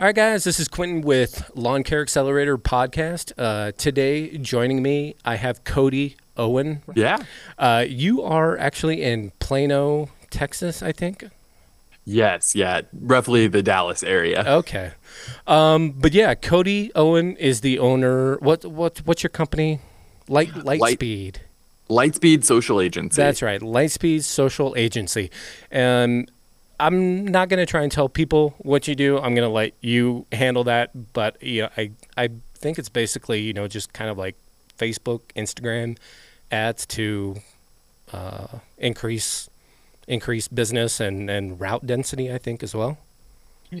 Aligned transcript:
All 0.00 0.06
right, 0.06 0.14
guys, 0.14 0.44
this 0.44 0.58
is 0.58 0.66
Quentin 0.66 1.02
with 1.02 1.50
Lawn 1.54 1.82
Care 1.82 2.00
Accelerator 2.00 2.56
podcast. 2.56 3.34
Uh, 3.36 3.72
today, 3.72 4.38
joining 4.38 4.82
me, 4.82 5.14
I 5.26 5.36
have 5.36 5.62
Cody 5.64 6.16
Owen. 6.38 6.80
Yeah. 6.94 7.18
Uh, 7.58 7.84
you 7.86 8.22
are 8.22 8.56
actually 8.56 9.02
in 9.02 9.32
Plano, 9.40 10.08
Texas, 10.30 10.82
I 10.82 10.92
think. 10.92 11.26
Yes, 12.06 12.54
yeah, 12.54 12.80
roughly 12.98 13.46
the 13.46 13.62
Dallas 13.62 14.02
area. 14.02 14.42
Okay, 14.46 14.92
um, 15.46 15.90
but 15.90 16.14
yeah, 16.14 16.34
Cody 16.34 16.90
Owen 16.94 17.36
is 17.36 17.60
the 17.60 17.78
owner. 17.78 18.38
What 18.38 18.64
what 18.64 19.02
what's 19.04 19.22
your 19.22 19.28
company? 19.28 19.80
Light 20.28 20.48
Lightspeed. 20.48 21.36
Lightspeed 21.90 22.44
Social 22.44 22.80
Agency. 22.80 23.20
That's 23.20 23.42
right, 23.42 23.60
Lightspeed 23.60 24.22
Social 24.22 24.72
Agency, 24.78 25.30
and 25.70 26.30
I'm 26.80 27.26
not 27.26 27.48
going 27.48 27.58
to 27.58 27.66
try 27.66 27.82
and 27.82 27.92
tell 27.92 28.08
people 28.08 28.54
what 28.58 28.88
you 28.88 28.94
do. 28.94 29.16
I'm 29.16 29.34
going 29.34 29.46
to 29.46 29.52
let 29.52 29.72
you 29.80 30.26
handle 30.32 30.64
that. 30.64 31.12
But 31.12 31.42
you 31.42 31.62
know, 31.62 31.68
I 31.76 31.92
I 32.16 32.30
think 32.54 32.78
it's 32.78 32.88
basically 32.88 33.40
you 33.40 33.52
know 33.52 33.68
just 33.68 33.92
kind 33.92 34.10
of 34.10 34.18
like 34.18 34.36
Facebook, 34.78 35.20
Instagram 35.36 35.98
ads 36.50 36.86
to 36.86 37.36
uh, 38.12 38.58
increase 38.78 39.48
increase 40.08 40.48
business 40.48 41.00
and 41.00 41.30
and 41.30 41.60
route 41.60 41.86
density. 41.86 42.32
I 42.32 42.38
think 42.38 42.62
as 42.62 42.74
well. 42.74 42.98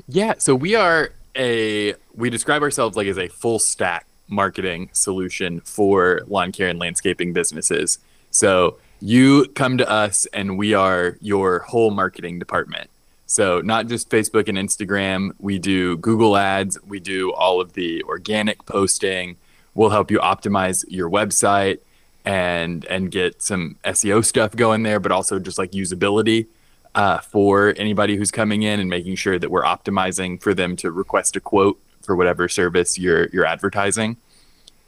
Yeah. 0.06 0.34
So 0.38 0.54
we 0.54 0.74
are 0.74 1.10
a 1.36 1.94
we 2.14 2.30
describe 2.30 2.62
ourselves 2.62 2.96
like 2.96 3.06
as 3.06 3.18
a 3.18 3.28
full 3.28 3.58
stack 3.58 4.06
marketing 4.28 4.90
solution 4.92 5.60
for 5.62 6.20
lawn 6.28 6.52
care 6.52 6.68
and 6.68 6.78
landscaping 6.78 7.32
businesses. 7.32 7.98
So 8.30 8.78
you 9.00 9.46
come 9.54 9.78
to 9.78 9.88
us 9.88 10.26
and 10.26 10.58
we 10.58 10.74
are 10.74 11.16
your 11.20 11.60
whole 11.60 11.90
marketing 11.90 12.38
department. 12.38 12.90
So, 13.26 13.60
not 13.60 13.86
just 13.86 14.10
Facebook 14.10 14.48
and 14.48 14.58
Instagram, 14.58 15.30
we 15.38 15.58
do 15.58 15.96
Google 15.98 16.36
ads, 16.36 16.78
we 16.82 16.98
do 16.98 17.32
all 17.32 17.60
of 17.60 17.74
the 17.74 18.02
organic 18.04 18.66
posting. 18.66 19.36
We'll 19.74 19.90
help 19.90 20.10
you 20.10 20.18
optimize 20.18 20.84
your 20.88 21.08
website 21.08 21.78
and 22.24 22.84
and 22.86 23.10
get 23.10 23.40
some 23.40 23.76
SEO 23.84 24.24
stuff 24.24 24.56
going 24.56 24.82
there, 24.82 25.00
but 25.00 25.12
also 25.12 25.38
just 25.38 25.58
like 25.58 25.70
usability 25.72 26.48
uh, 26.94 27.18
for 27.18 27.72
anybody 27.76 28.16
who's 28.16 28.30
coming 28.30 28.62
in 28.62 28.80
and 28.80 28.90
making 28.90 29.14
sure 29.14 29.38
that 29.38 29.50
we're 29.50 29.62
optimizing 29.62 30.42
for 30.42 30.52
them 30.52 30.76
to 30.76 30.90
request 30.90 31.36
a 31.36 31.40
quote 31.40 31.80
for 32.02 32.16
whatever 32.16 32.48
service 32.48 32.98
you're 32.98 33.28
you're 33.28 33.46
advertising. 33.46 34.16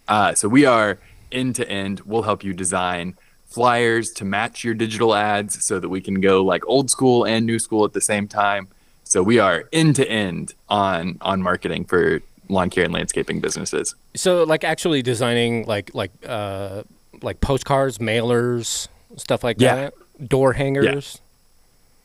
Uh, 0.09 0.35
so 0.35 0.49
we 0.49 0.67
are 0.67 0.99
end 1.31 1.55
to 1.55 1.69
end. 1.69 2.01
We'll 2.01 2.23
help 2.23 2.43
you 2.43 2.53
design 2.53 3.17
flyers 3.53 4.11
to 4.13 4.25
match 4.25 4.65
your 4.65 4.75
digital 4.75 5.15
ads 5.15 5.65
so 5.65 5.79
that 5.79 5.89
we 5.89 6.01
can 6.01 6.21
go 6.21 6.45
like 6.45 6.67
old 6.67 6.91
school 6.91 7.25
and 7.25 7.47
new 7.47 7.59
school 7.59 7.85
at 7.85 7.93
the 7.93 8.01
same 8.01 8.27
time. 8.29 8.69
So 9.05 9.23
we 9.23 9.39
are 9.39 9.69
end 9.73 9.97
to 9.97 10.09
end 10.09 10.55
on 10.69 11.19
on 11.21 11.43
marketing 11.43 11.85
for 11.85 12.21
lawn 12.49 12.71
care 12.71 12.85
and 12.85 12.93
landscaping 12.93 13.41
businesses. 13.41 13.95
So 14.15 14.45
like 14.45 14.65
actually 14.65 15.03
designing 15.03 15.65
like 15.67 15.95
like 15.95 16.13
uh 16.27 16.83
like 17.23 17.41
postcards, 17.41 17.99
mailers, 17.99 18.89
stuff 19.17 19.45
like 19.45 19.61
Yeah. 19.61 19.75
that, 19.77 20.29
door 20.29 20.55
hangers. 20.55 21.21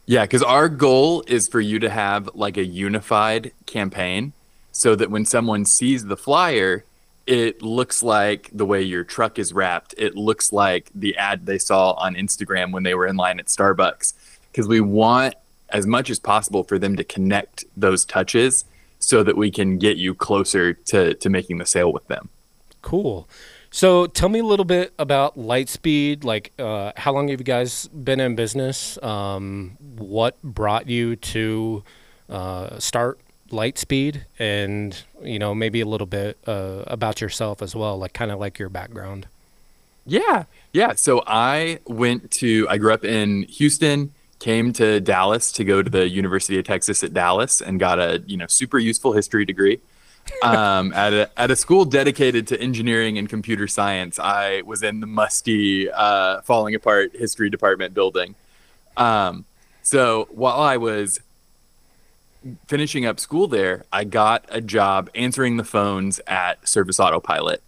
Yeah, 0.06 0.24
because 0.24 0.44
our 0.44 0.70
goal 0.70 1.24
is 1.28 1.48
for 1.48 1.60
you 1.60 1.80
to 1.80 1.90
have 1.90 2.30
like 2.34 2.56
a 2.58 2.64
unified 2.66 3.52
campaign 3.66 4.34
so 4.72 4.96
that 4.96 5.10
when 5.10 5.26
someone 5.26 5.66
sees 5.66 6.06
the 6.06 6.16
flyer, 6.16 6.84
it 7.28 7.62
looks 7.62 8.02
like 8.02 8.50
the 8.54 8.66
way 8.66 8.82
your 8.82 9.04
truck 9.04 9.38
is 9.38 9.52
wrapped. 9.54 9.94
It 9.98 10.16
looks 10.16 10.54
like 10.54 10.90
the 10.96 11.18
ad 11.18 11.46
they 11.46 11.60
saw 11.60 11.92
on 11.92 12.16
Instagram 12.16 12.72
when 12.72 12.84
they 12.84 12.96
were 12.96 13.06
in 13.06 13.18
line 13.18 13.40
at 13.40 13.48
Starbucks. 13.48 14.14
Because 14.52 14.68
we 14.68 14.80
want 14.80 15.36
as 15.70 15.86
much 15.86 16.10
as 16.10 16.20
possible 16.20 16.64
for 16.64 16.80
them 16.80 16.96
to 16.96 17.04
connect 17.04 17.66
those 17.76 18.06
touches 18.06 18.64
so 19.00 19.24
that 19.24 19.36
we 19.36 19.52
can 19.52 19.78
get 19.78 19.98
you 19.98 20.16
closer 20.16 20.74
to, 20.74 21.14
to 21.16 21.30
making 21.30 21.58
the 21.58 21.66
sale 21.66 21.92
with 21.92 22.08
them. 22.08 22.30
Cool. 22.82 23.28
So 23.70 24.08
tell 24.08 24.30
me 24.30 24.40
a 24.40 24.46
little 24.46 24.66
bit 24.66 24.94
about 24.98 25.38
Lightspeed. 25.38 26.24
Like, 26.24 26.54
uh, 26.58 26.94
how 26.96 27.12
long 27.12 27.28
have 27.28 27.42
you 27.42 27.44
guys 27.44 27.88
been 27.90 28.22
in 28.22 28.36
business? 28.36 28.98
Um, 29.04 29.78
what 29.80 30.42
brought 30.42 30.88
you 30.88 31.18
to 31.18 31.84
uh, 32.30 32.80
start 32.80 33.20
Lightspeed, 33.50 34.22
and 34.40 35.04
you 35.22 35.40
know 35.40 35.54
maybe 35.56 35.82
a 35.82 35.86
little 35.86 36.08
bit 36.08 36.38
uh, 36.48 36.84
about 36.88 37.22
yourself 37.22 37.62
as 37.62 37.76
well, 37.76 37.98
like 37.98 38.14
kind 38.14 38.32
of 38.32 38.40
like 38.40 38.60
your 38.60 38.70
background. 38.70 39.28
Yeah. 40.08 40.46
Yeah. 40.72 40.96
So 40.96 41.22
I 41.28 41.80
went 41.86 42.32
to, 42.32 42.66
I 42.70 42.78
grew 42.78 42.94
up 42.94 43.04
in 43.04 43.44
Houston, 43.44 44.14
came 44.40 44.72
to 44.74 45.00
Dallas 45.02 45.52
to 45.54 45.66
go 45.66 45.84
to 45.84 45.90
the 45.90 46.08
University 46.08 46.58
of 46.58 46.66
Texas 46.66 47.04
at 47.04 47.14
Dallas 47.14 47.62
and 47.62 47.80
got 47.80 48.00
a, 48.00 48.24
you 48.26 48.38
know, 48.38 48.48
super 48.48 48.80
useful 48.80 49.14
history 49.14 49.46
degree. 49.46 49.80
Um, 50.44 50.92
at 50.92 51.14
a 51.14 51.32
at 51.38 51.52
a 51.52 51.56
school 51.56 51.86
dedicated 51.86 52.48
to 52.48 52.60
engineering 52.60 53.18
and 53.18 53.30
computer 53.30 53.66
science, 53.66 54.20
I 54.20 54.62
was 54.66 54.84
in 54.84 55.00
the 55.00 55.08
musty, 55.08 55.90
uh, 55.90 56.42
falling 56.42 56.76
apart 56.76 57.16
history 57.16 57.50
department 57.50 57.94
building. 57.94 58.36
Um, 58.98 59.46
so 59.84 60.28
while 60.32 60.60
I 60.60 60.76
was 60.76 61.22
finishing 62.68 63.06
up 63.06 63.20
school 63.20 63.48
there, 63.48 63.86
I 63.92 64.04
got 64.04 64.46
a 64.50 64.62
job 64.62 65.10
answering 65.16 65.58
the 65.58 65.64
phones 65.64 66.20
at 66.28 66.68
Service 66.68 67.00
Autopilot. 67.00 67.62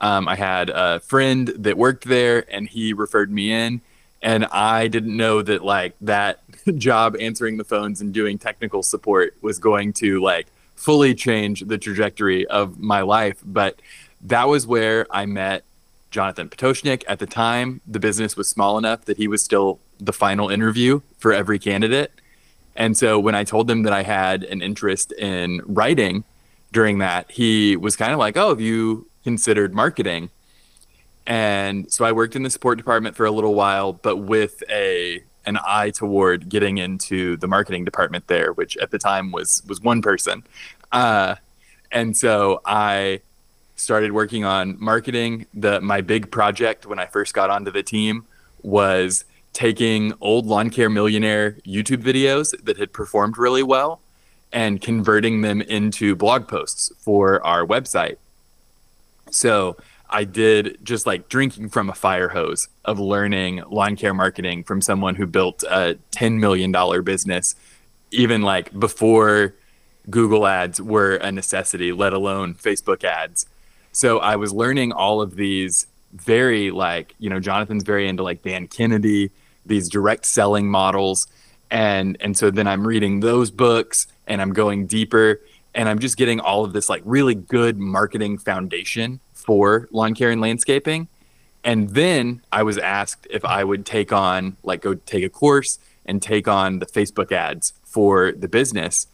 Um, 0.00 0.28
I 0.28 0.36
had 0.36 0.70
a 0.70 1.00
friend 1.00 1.48
that 1.48 1.78
worked 1.78 2.04
there, 2.04 2.44
and 2.52 2.68
he 2.68 2.92
referred 2.92 3.32
me 3.32 3.52
in. 3.52 3.80
And 4.22 4.46
I 4.46 4.88
didn't 4.88 5.16
know 5.16 5.42
that 5.42 5.64
like 5.64 5.94
that 6.00 6.40
job 6.76 7.16
answering 7.20 7.56
the 7.58 7.64
phones 7.64 8.00
and 8.00 8.12
doing 8.12 8.38
technical 8.38 8.82
support 8.82 9.34
was 9.40 9.58
going 9.58 9.92
to 9.94 10.20
like 10.20 10.48
fully 10.74 11.14
change 11.14 11.60
the 11.60 11.78
trajectory 11.78 12.46
of 12.46 12.78
my 12.78 13.02
life. 13.02 13.38
But 13.44 13.80
that 14.22 14.48
was 14.48 14.66
where 14.66 15.06
I 15.10 15.26
met 15.26 15.64
Jonathan 16.10 16.48
Pototschnik. 16.48 17.04
At 17.06 17.18
the 17.18 17.26
time, 17.26 17.80
the 17.86 18.00
business 18.00 18.36
was 18.36 18.48
small 18.48 18.78
enough 18.78 19.04
that 19.04 19.16
he 19.16 19.28
was 19.28 19.42
still 19.42 19.80
the 19.98 20.12
final 20.12 20.48
interview 20.48 21.00
for 21.18 21.32
every 21.32 21.58
candidate. 21.58 22.12
And 22.76 22.96
so 22.96 23.18
when 23.18 23.34
I 23.34 23.44
told 23.44 23.70
him 23.70 23.82
that 23.84 23.92
I 23.92 24.02
had 24.02 24.44
an 24.44 24.62
interest 24.62 25.12
in 25.12 25.62
writing 25.64 26.24
during 26.72 26.98
that, 26.98 27.30
he 27.30 27.76
was 27.76 27.96
kind 27.96 28.12
of 28.12 28.18
like, 28.18 28.36
"Oh, 28.36 28.50
have 28.50 28.60
you 28.60 29.08
considered 29.24 29.74
marketing?" 29.74 30.30
And 31.26 31.92
so 31.92 32.04
I 32.04 32.12
worked 32.12 32.36
in 32.36 32.42
the 32.42 32.50
support 32.50 32.78
department 32.78 33.16
for 33.16 33.26
a 33.26 33.30
little 33.30 33.54
while, 33.54 33.92
but 33.92 34.18
with 34.18 34.62
a 34.70 35.22
an 35.46 35.58
eye 35.64 35.90
toward 35.90 36.48
getting 36.48 36.78
into 36.78 37.36
the 37.36 37.46
marketing 37.46 37.84
department 37.84 38.26
there, 38.26 38.52
which 38.52 38.76
at 38.78 38.90
the 38.90 38.98
time 38.98 39.32
was 39.32 39.62
was 39.66 39.80
one 39.80 40.02
person. 40.02 40.44
Uh, 40.92 41.36
and 41.90 42.16
so 42.16 42.60
I 42.66 43.22
started 43.76 44.12
working 44.12 44.44
on 44.44 44.76
marketing. 44.78 45.46
The 45.54 45.80
my 45.80 46.00
big 46.00 46.30
project 46.30 46.86
when 46.86 46.98
I 46.98 47.06
first 47.06 47.32
got 47.34 47.50
onto 47.50 47.70
the 47.70 47.82
team 47.82 48.26
was 48.62 49.24
taking 49.56 50.12
old 50.20 50.44
lawn 50.44 50.68
care 50.68 50.90
millionaire 50.90 51.52
YouTube 51.66 52.02
videos 52.02 52.54
that 52.64 52.76
had 52.76 52.92
performed 52.92 53.38
really 53.38 53.62
well 53.62 54.02
and 54.52 54.82
converting 54.82 55.40
them 55.40 55.62
into 55.62 56.14
blog 56.14 56.46
posts 56.46 56.92
for 56.98 57.44
our 57.44 57.66
website. 57.66 58.18
So 59.30 59.78
I 60.10 60.24
did 60.24 60.76
just 60.84 61.06
like 61.06 61.30
drinking 61.30 61.70
from 61.70 61.88
a 61.88 61.94
fire 61.94 62.28
hose 62.28 62.68
of 62.84 63.00
learning 63.00 63.62
lawn 63.70 63.96
care 63.96 64.12
marketing 64.12 64.62
from 64.62 64.82
someone 64.82 65.14
who 65.14 65.26
built 65.26 65.62
a 65.62 65.96
$10 66.12 66.38
million 66.38 66.70
business, 67.02 67.54
even 68.10 68.42
like 68.42 68.78
before 68.78 69.54
Google 70.10 70.46
ads 70.46 70.82
were 70.82 71.14
a 71.14 71.32
necessity, 71.32 71.92
let 71.92 72.12
alone 72.12 72.54
Facebook 72.54 73.04
ads. 73.04 73.46
So 73.92 74.18
I 74.18 74.36
was 74.36 74.52
learning 74.52 74.92
all 74.92 75.22
of 75.22 75.36
these 75.36 75.86
very 76.12 76.70
like, 76.70 77.14
you 77.18 77.30
know, 77.30 77.40
Jonathan's 77.40 77.84
very 77.84 78.06
into 78.06 78.22
like 78.22 78.42
Dan 78.42 78.68
Kennedy, 78.68 79.30
these 79.66 79.88
direct 79.88 80.26
selling 80.26 80.68
models. 80.68 81.26
And 81.70 82.16
and 82.20 82.36
so 82.36 82.50
then 82.50 82.66
I'm 82.66 82.86
reading 82.86 83.20
those 83.20 83.50
books 83.50 84.06
and 84.26 84.40
I'm 84.40 84.52
going 84.52 84.86
deeper 84.86 85.40
and 85.74 85.88
I'm 85.88 85.98
just 85.98 86.16
getting 86.16 86.40
all 86.40 86.64
of 86.64 86.72
this 86.72 86.88
like 86.88 87.02
really 87.04 87.34
good 87.34 87.78
marketing 87.78 88.38
foundation 88.38 89.20
for 89.34 89.88
lawn 89.92 90.14
care 90.14 90.30
and 90.30 90.40
landscaping. 90.40 91.08
And 91.64 91.90
then 91.90 92.42
I 92.52 92.62
was 92.62 92.78
asked 92.78 93.26
if 93.28 93.44
I 93.44 93.64
would 93.64 93.84
take 93.84 94.12
on 94.12 94.56
like 94.62 94.82
go 94.82 94.94
take 94.94 95.24
a 95.24 95.28
course 95.28 95.78
and 96.04 96.22
take 96.22 96.46
on 96.46 96.78
the 96.78 96.86
Facebook 96.86 97.32
ads 97.32 97.72
for 97.84 98.32
the 98.32 98.48
business. 98.48 99.08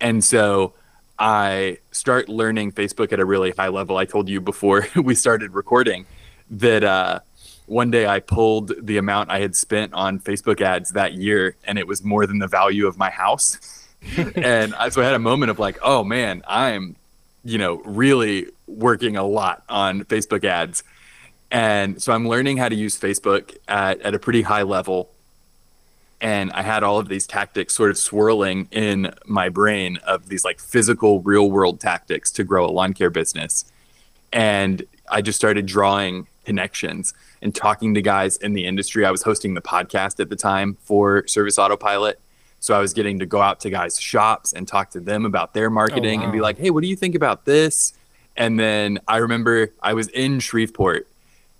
And 0.00 0.24
so 0.24 0.74
I 1.18 1.78
start 1.90 2.28
learning 2.28 2.72
Facebook 2.72 3.12
at 3.12 3.20
a 3.20 3.24
really 3.24 3.50
high 3.50 3.68
level. 3.68 3.96
I 3.96 4.04
told 4.04 4.28
you 4.28 4.40
before 4.40 4.86
we 4.96 5.14
started 5.14 5.54
recording 5.54 6.06
that 6.50 6.84
uh, 6.84 7.20
one 7.68 7.90
day 7.90 8.06
I 8.06 8.20
pulled 8.20 8.72
the 8.84 8.96
amount 8.96 9.30
I 9.30 9.40
had 9.40 9.54
spent 9.54 9.92
on 9.92 10.18
Facebook 10.18 10.60
ads 10.60 10.90
that 10.90 11.14
year, 11.14 11.54
and 11.64 11.78
it 11.78 11.86
was 11.86 12.02
more 12.02 12.26
than 12.26 12.38
the 12.38 12.48
value 12.48 12.86
of 12.86 12.98
my 12.98 13.10
house. 13.10 13.86
and 14.36 14.74
I, 14.74 14.88
so 14.88 15.02
I 15.02 15.04
had 15.04 15.14
a 15.14 15.18
moment 15.20 15.50
of 15.50 15.58
like, 15.58 15.78
oh 15.82 16.04
man, 16.04 16.42
I'm, 16.48 16.96
you 17.44 17.58
know, 17.58 17.76
really 17.84 18.46
working 18.66 19.16
a 19.16 19.24
lot 19.24 19.62
on 19.68 20.04
Facebook 20.04 20.44
ads. 20.44 20.82
And 21.50 22.00
so 22.02 22.12
I'm 22.12 22.28
learning 22.28 22.58
how 22.58 22.68
to 22.68 22.74
use 22.74 22.98
Facebook 22.98 23.56
at, 23.66 24.00
at 24.02 24.14
a 24.14 24.18
pretty 24.18 24.42
high 24.42 24.62
level. 24.62 25.10
and 26.20 26.50
I 26.52 26.62
had 26.62 26.82
all 26.82 26.98
of 26.98 27.08
these 27.08 27.26
tactics 27.26 27.74
sort 27.74 27.90
of 27.90 27.98
swirling 27.98 28.68
in 28.70 29.14
my 29.24 29.48
brain 29.48 29.98
of 30.06 30.28
these 30.28 30.44
like 30.44 30.58
physical, 30.58 31.20
real 31.20 31.50
world 31.50 31.80
tactics 31.80 32.30
to 32.32 32.44
grow 32.44 32.66
a 32.66 32.72
lawn 32.72 32.92
care 32.92 33.10
business. 33.10 33.64
And 34.32 34.82
I 35.10 35.22
just 35.22 35.36
started 35.36 35.66
drawing 35.66 36.26
connections 36.48 37.12
and 37.42 37.54
talking 37.54 37.92
to 37.92 38.00
guys 38.00 38.38
in 38.38 38.54
the 38.54 38.64
industry. 38.64 39.04
I 39.04 39.10
was 39.10 39.22
hosting 39.22 39.52
the 39.52 39.60
podcast 39.60 40.18
at 40.18 40.30
the 40.30 40.36
time 40.36 40.78
for 40.80 41.26
Service 41.26 41.58
Autopilot. 41.58 42.18
So 42.58 42.74
I 42.74 42.78
was 42.78 42.94
getting 42.94 43.18
to 43.18 43.26
go 43.26 43.42
out 43.42 43.60
to 43.60 43.70
guys' 43.70 44.00
shops 44.00 44.54
and 44.54 44.66
talk 44.66 44.88
to 44.92 45.00
them 45.00 45.26
about 45.26 45.52
their 45.52 45.68
marketing 45.68 46.20
oh, 46.20 46.22
wow. 46.22 46.24
and 46.24 46.32
be 46.32 46.40
like, 46.40 46.56
hey, 46.56 46.70
what 46.70 46.80
do 46.80 46.88
you 46.88 46.96
think 46.96 47.14
about 47.14 47.44
this? 47.44 47.92
And 48.34 48.58
then 48.58 48.98
I 49.06 49.18
remember 49.18 49.72
I 49.82 49.92
was 49.92 50.08
in 50.08 50.40
Shreveport 50.40 51.06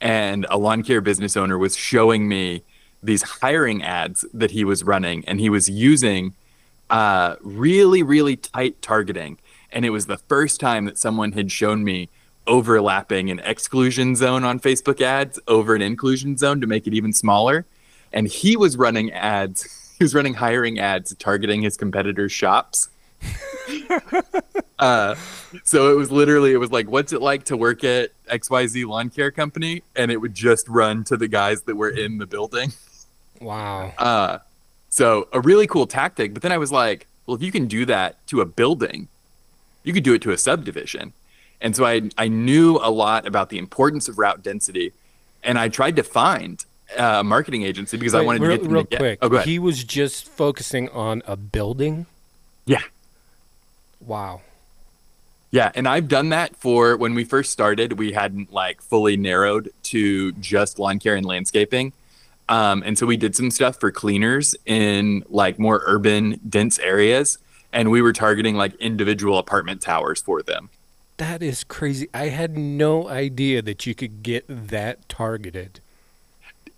and 0.00 0.46
a 0.48 0.56
lawn 0.56 0.82
care 0.82 1.02
business 1.02 1.36
owner 1.36 1.58
was 1.58 1.76
showing 1.76 2.26
me 2.26 2.62
these 3.02 3.22
hiring 3.22 3.82
ads 3.82 4.24
that 4.32 4.52
he 4.52 4.64
was 4.64 4.84
running 4.84 5.22
and 5.26 5.38
he 5.38 5.50
was 5.50 5.68
using 5.68 6.34
uh, 6.88 7.36
really, 7.42 8.02
really 8.02 8.36
tight 8.36 8.80
targeting. 8.80 9.36
And 9.70 9.84
it 9.84 9.90
was 9.90 10.06
the 10.06 10.16
first 10.16 10.60
time 10.60 10.86
that 10.86 10.96
someone 10.96 11.32
had 11.32 11.52
shown 11.52 11.84
me 11.84 12.08
overlapping 12.48 13.30
an 13.30 13.38
exclusion 13.40 14.16
zone 14.16 14.42
on 14.42 14.58
Facebook 14.58 15.00
ads 15.00 15.38
over 15.46 15.74
an 15.74 15.82
inclusion 15.82 16.36
zone 16.36 16.60
to 16.60 16.66
make 16.66 16.86
it 16.86 16.94
even 16.94 17.12
smaller. 17.12 17.64
And 18.12 18.26
he 18.26 18.56
was 18.56 18.76
running 18.76 19.12
ads, 19.12 19.94
he 19.98 20.04
was 20.04 20.14
running 20.14 20.34
hiring 20.34 20.80
ads 20.80 21.14
targeting 21.16 21.62
his 21.62 21.76
competitors' 21.76 22.32
shops. 22.32 22.88
uh, 24.78 25.14
so 25.62 25.92
it 25.92 25.96
was 25.96 26.10
literally, 26.10 26.52
it 26.52 26.56
was 26.56 26.72
like, 26.72 26.88
what's 26.88 27.12
it 27.12 27.20
like 27.20 27.44
to 27.44 27.56
work 27.56 27.84
at 27.84 28.10
XYZ 28.26 28.86
Lawn 28.86 29.10
Care 29.10 29.30
Company? 29.30 29.82
And 29.94 30.10
it 30.10 30.16
would 30.16 30.34
just 30.34 30.68
run 30.68 31.04
to 31.04 31.16
the 31.16 31.28
guys 31.28 31.62
that 31.62 31.76
were 31.76 31.90
in 31.90 32.18
the 32.18 32.26
building. 32.26 32.72
Wow. 33.40 33.92
Uh, 33.98 34.38
so 34.88 35.28
a 35.32 35.40
really 35.40 35.66
cool 35.66 35.86
tactic. 35.86 36.32
But 36.32 36.42
then 36.42 36.52
I 36.52 36.58
was 36.58 36.72
like, 36.72 37.06
well, 37.26 37.36
if 37.36 37.42
you 37.42 37.52
can 37.52 37.66
do 37.66 37.84
that 37.86 38.26
to 38.28 38.40
a 38.40 38.46
building, 38.46 39.08
you 39.84 39.92
could 39.92 40.02
do 40.02 40.14
it 40.14 40.22
to 40.22 40.30
a 40.30 40.38
subdivision. 40.38 41.12
And 41.60 41.74
so 41.74 41.84
I, 41.84 42.08
I 42.16 42.28
knew 42.28 42.76
a 42.76 42.90
lot 42.90 43.26
about 43.26 43.50
the 43.50 43.58
importance 43.58 44.08
of 44.08 44.18
route 44.18 44.42
density. 44.42 44.92
And 45.42 45.58
I 45.58 45.68
tried 45.68 45.96
to 45.96 46.02
find 46.02 46.64
a 46.96 47.22
marketing 47.24 47.62
agency 47.62 47.96
because 47.96 48.14
Wait, 48.14 48.20
I 48.20 48.24
wanted 48.24 48.42
real, 48.42 48.50
to 48.50 48.56
get 48.56 48.62
them 48.64 48.72
real 48.72 48.84
to 48.84 48.88
get. 48.88 48.98
quick. 48.98 49.18
Oh, 49.22 49.28
go 49.28 49.36
ahead. 49.36 49.48
He 49.48 49.58
was 49.58 49.84
just 49.84 50.26
focusing 50.26 50.88
on 50.90 51.22
a 51.26 51.36
building. 51.36 52.06
Yeah. 52.64 52.82
Wow. 54.00 54.42
Yeah, 55.50 55.72
and 55.74 55.88
I've 55.88 56.08
done 56.08 56.28
that 56.28 56.54
for 56.56 56.96
when 56.96 57.14
we 57.14 57.24
first 57.24 57.50
started. 57.50 57.98
We 57.98 58.12
hadn't 58.12 58.52
like 58.52 58.82
fully 58.82 59.16
narrowed 59.16 59.70
to 59.84 60.32
just 60.32 60.78
lawn 60.78 60.98
care 60.98 61.14
and 61.14 61.24
landscaping. 61.24 61.94
Um, 62.50 62.82
and 62.84 62.98
so 62.98 63.06
we 63.06 63.16
did 63.16 63.34
some 63.34 63.50
stuff 63.50 63.80
for 63.80 63.90
cleaners 63.90 64.54
in 64.66 65.24
like 65.28 65.58
more 65.58 65.82
urban, 65.86 66.38
dense 66.48 66.78
areas. 66.78 67.38
And 67.72 67.90
we 67.90 68.02
were 68.02 68.12
targeting 68.12 68.56
like 68.56 68.74
individual 68.76 69.38
apartment 69.38 69.80
towers 69.80 70.20
for 70.20 70.42
them. 70.42 70.68
That 71.18 71.42
is 71.42 71.64
crazy. 71.64 72.08
I 72.14 72.28
had 72.28 72.56
no 72.56 73.08
idea 73.08 73.60
that 73.62 73.86
you 73.86 73.94
could 73.94 74.22
get 74.22 74.44
that 74.48 75.08
targeted. 75.08 75.80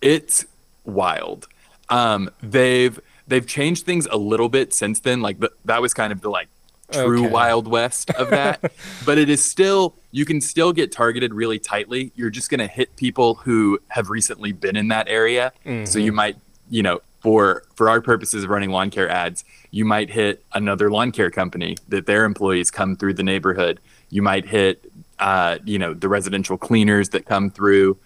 It's 0.01 0.47
wild. 0.85 1.47
Um, 1.91 2.31
they've 2.43 2.99
they've 3.29 3.47
changed 3.47 3.85
things 3.85 4.07
a 4.11 4.17
little 4.17 4.49
bit 4.49 4.73
since 4.73 5.01
then. 5.01 5.21
Like 5.21 5.41
the, 5.41 5.53
that 5.67 5.83
was 5.83 5.93
kind 5.93 6.13
of 6.13 6.23
the 6.23 6.31
like 6.31 6.49
true 6.91 7.25
okay. 7.25 7.31
wild 7.31 7.69
west 7.69 8.11
of 8.13 8.31
that. 8.31 8.73
but 9.07 9.19
it 9.19 9.29
is 9.29 9.45
still 9.45 9.95
you 10.11 10.25
can 10.25 10.41
still 10.41 10.73
get 10.73 10.91
targeted 10.91 11.35
really 11.35 11.59
tightly. 11.59 12.13
You're 12.17 12.31
just 12.31 12.51
going 12.51 12.61
to 12.61 12.67
hit 12.67 12.97
people 12.97 13.35
who 13.35 13.79
have 13.89 14.09
recently 14.09 14.53
been 14.53 14.77
in 14.77 14.89
that 14.89 15.09
area. 15.09 15.53
Mm-hmm. 15.67 15.85
So 15.85 15.99
you 15.99 16.13
might, 16.13 16.37
you 16.71 16.83
know, 16.83 17.01
for 17.21 17.65
for 17.75 17.89
our 17.91 18.01
purposes 18.01 18.45
of 18.45 18.51
running 18.51 18.71
lawn 18.71 18.91
care 18.91 19.09
ads, 19.09 19.45
you 19.71 19.85
might 19.85 20.11
hit 20.11 20.45
another 20.55 20.91
lawn 20.91 21.13
care 21.13 21.31
company 21.31 21.77
that 21.89 22.07
their 22.07 22.25
employees 22.25 22.71
come 22.71 22.97
through 22.97 23.15
the 23.15 23.23
neighborhood. 23.23 23.81
You 24.11 24.23
might 24.23 24.47
hit 24.47 24.91
uh, 25.21 25.59
you 25.65 25.79
know, 25.79 25.93
the 25.95 26.09
residential 26.09 26.57
cleaners 26.57 27.11
that 27.11 27.27
come 27.27 27.51
through, 27.51 27.99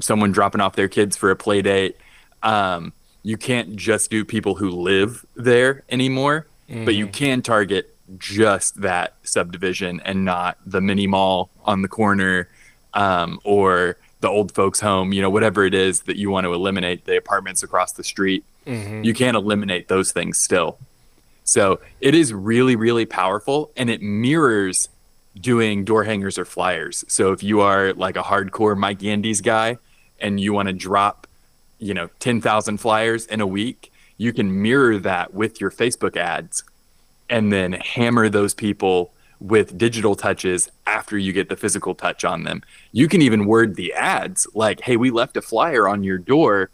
someone 0.00 0.30
dropping 0.32 0.60
off 0.60 0.76
their 0.76 0.88
kids 0.88 1.16
for 1.16 1.30
a 1.30 1.36
play 1.36 1.62
date. 1.62 1.96
Um, 2.42 2.92
you 3.22 3.36
can't 3.36 3.74
just 3.74 4.10
do 4.10 4.24
people 4.24 4.54
who 4.54 4.68
live 4.68 5.24
there 5.34 5.82
anymore, 5.88 6.46
mm-hmm. 6.68 6.84
but 6.84 6.94
you 6.94 7.06
mm-hmm. 7.06 7.12
can 7.12 7.42
target 7.42 7.96
just 8.18 8.82
that 8.82 9.14
subdivision 9.22 10.02
and 10.04 10.24
not 10.24 10.58
the 10.66 10.80
mini 10.80 11.06
mall 11.06 11.48
on 11.64 11.80
the 11.80 11.88
corner 11.88 12.48
um, 12.92 13.40
or 13.44 13.96
the 14.20 14.28
old 14.28 14.52
folks 14.52 14.78
home 14.78 15.12
you 15.12 15.22
know 15.22 15.30
whatever 15.30 15.64
it 15.64 15.72
is 15.72 16.02
that 16.02 16.16
you 16.16 16.30
want 16.30 16.44
to 16.44 16.52
eliminate 16.52 17.06
the 17.06 17.16
apartments 17.16 17.62
across 17.62 17.92
the 17.92 18.04
street 18.04 18.44
mm-hmm. 18.66 19.02
you 19.02 19.14
can't 19.14 19.36
eliminate 19.36 19.88
those 19.88 20.12
things 20.12 20.38
still 20.38 20.78
so 21.42 21.80
it 22.00 22.14
is 22.14 22.34
really 22.34 22.76
really 22.76 23.06
powerful 23.06 23.70
and 23.76 23.88
it 23.88 24.02
mirrors 24.02 24.90
doing 25.40 25.84
door 25.84 26.04
hangers 26.04 26.38
or 26.38 26.44
flyers 26.44 27.04
so 27.08 27.32
if 27.32 27.42
you 27.42 27.60
are 27.60 27.92
like 27.94 28.16
a 28.16 28.22
hardcore 28.22 28.76
mike 28.76 29.02
andes 29.02 29.40
guy 29.40 29.76
and 30.20 30.38
you 30.38 30.52
want 30.52 30.68
to 30.68 30.72
drop 30.72 31.26
you 31.78 31.94
know 31.94 32.08
10,000 32.18 32.78
flyers 32.78 33.26
in 33.26 33.40
a 33.40 33.46
week 33.46 33.90
you 34.18 34.32
can 34.32 34.62
mirror 34.62 34.98
that 34.98 35.32
with 35.32 35.60
your 35.60 35.70
facebook 35.70 36.16
ads 36.16 36.64
and 37.30 37.52
then 37.52 37.72
hammer 37.72 38.28
those 38.28 38.52
people 38.52 39.12
with 39.42 39.76
digital 39.76 40.14
touches 40.14 40.70
after 40.86 41.18
you 41.18 41.32
get 41.32 41.48
the 41.48 41.56
physical 41.56 41.94
touch 41.94 42.24
on 42.24 42.44
them. 42.44 42.62
You 42.92 43.08
can 43.08 43.20
even 43.22 43.46
word 43.46 43.74
the 43.74 43.92
ads 43.92 44.46
like, 44.54 44.80
hey, 44.80 44.96
we 44.96 45.10
left 45.10 45.36
a 45.36 45.42
flyer 45.42 45.88
on 45.88 46.04
your 46.04 46.18
door 46.18 46.70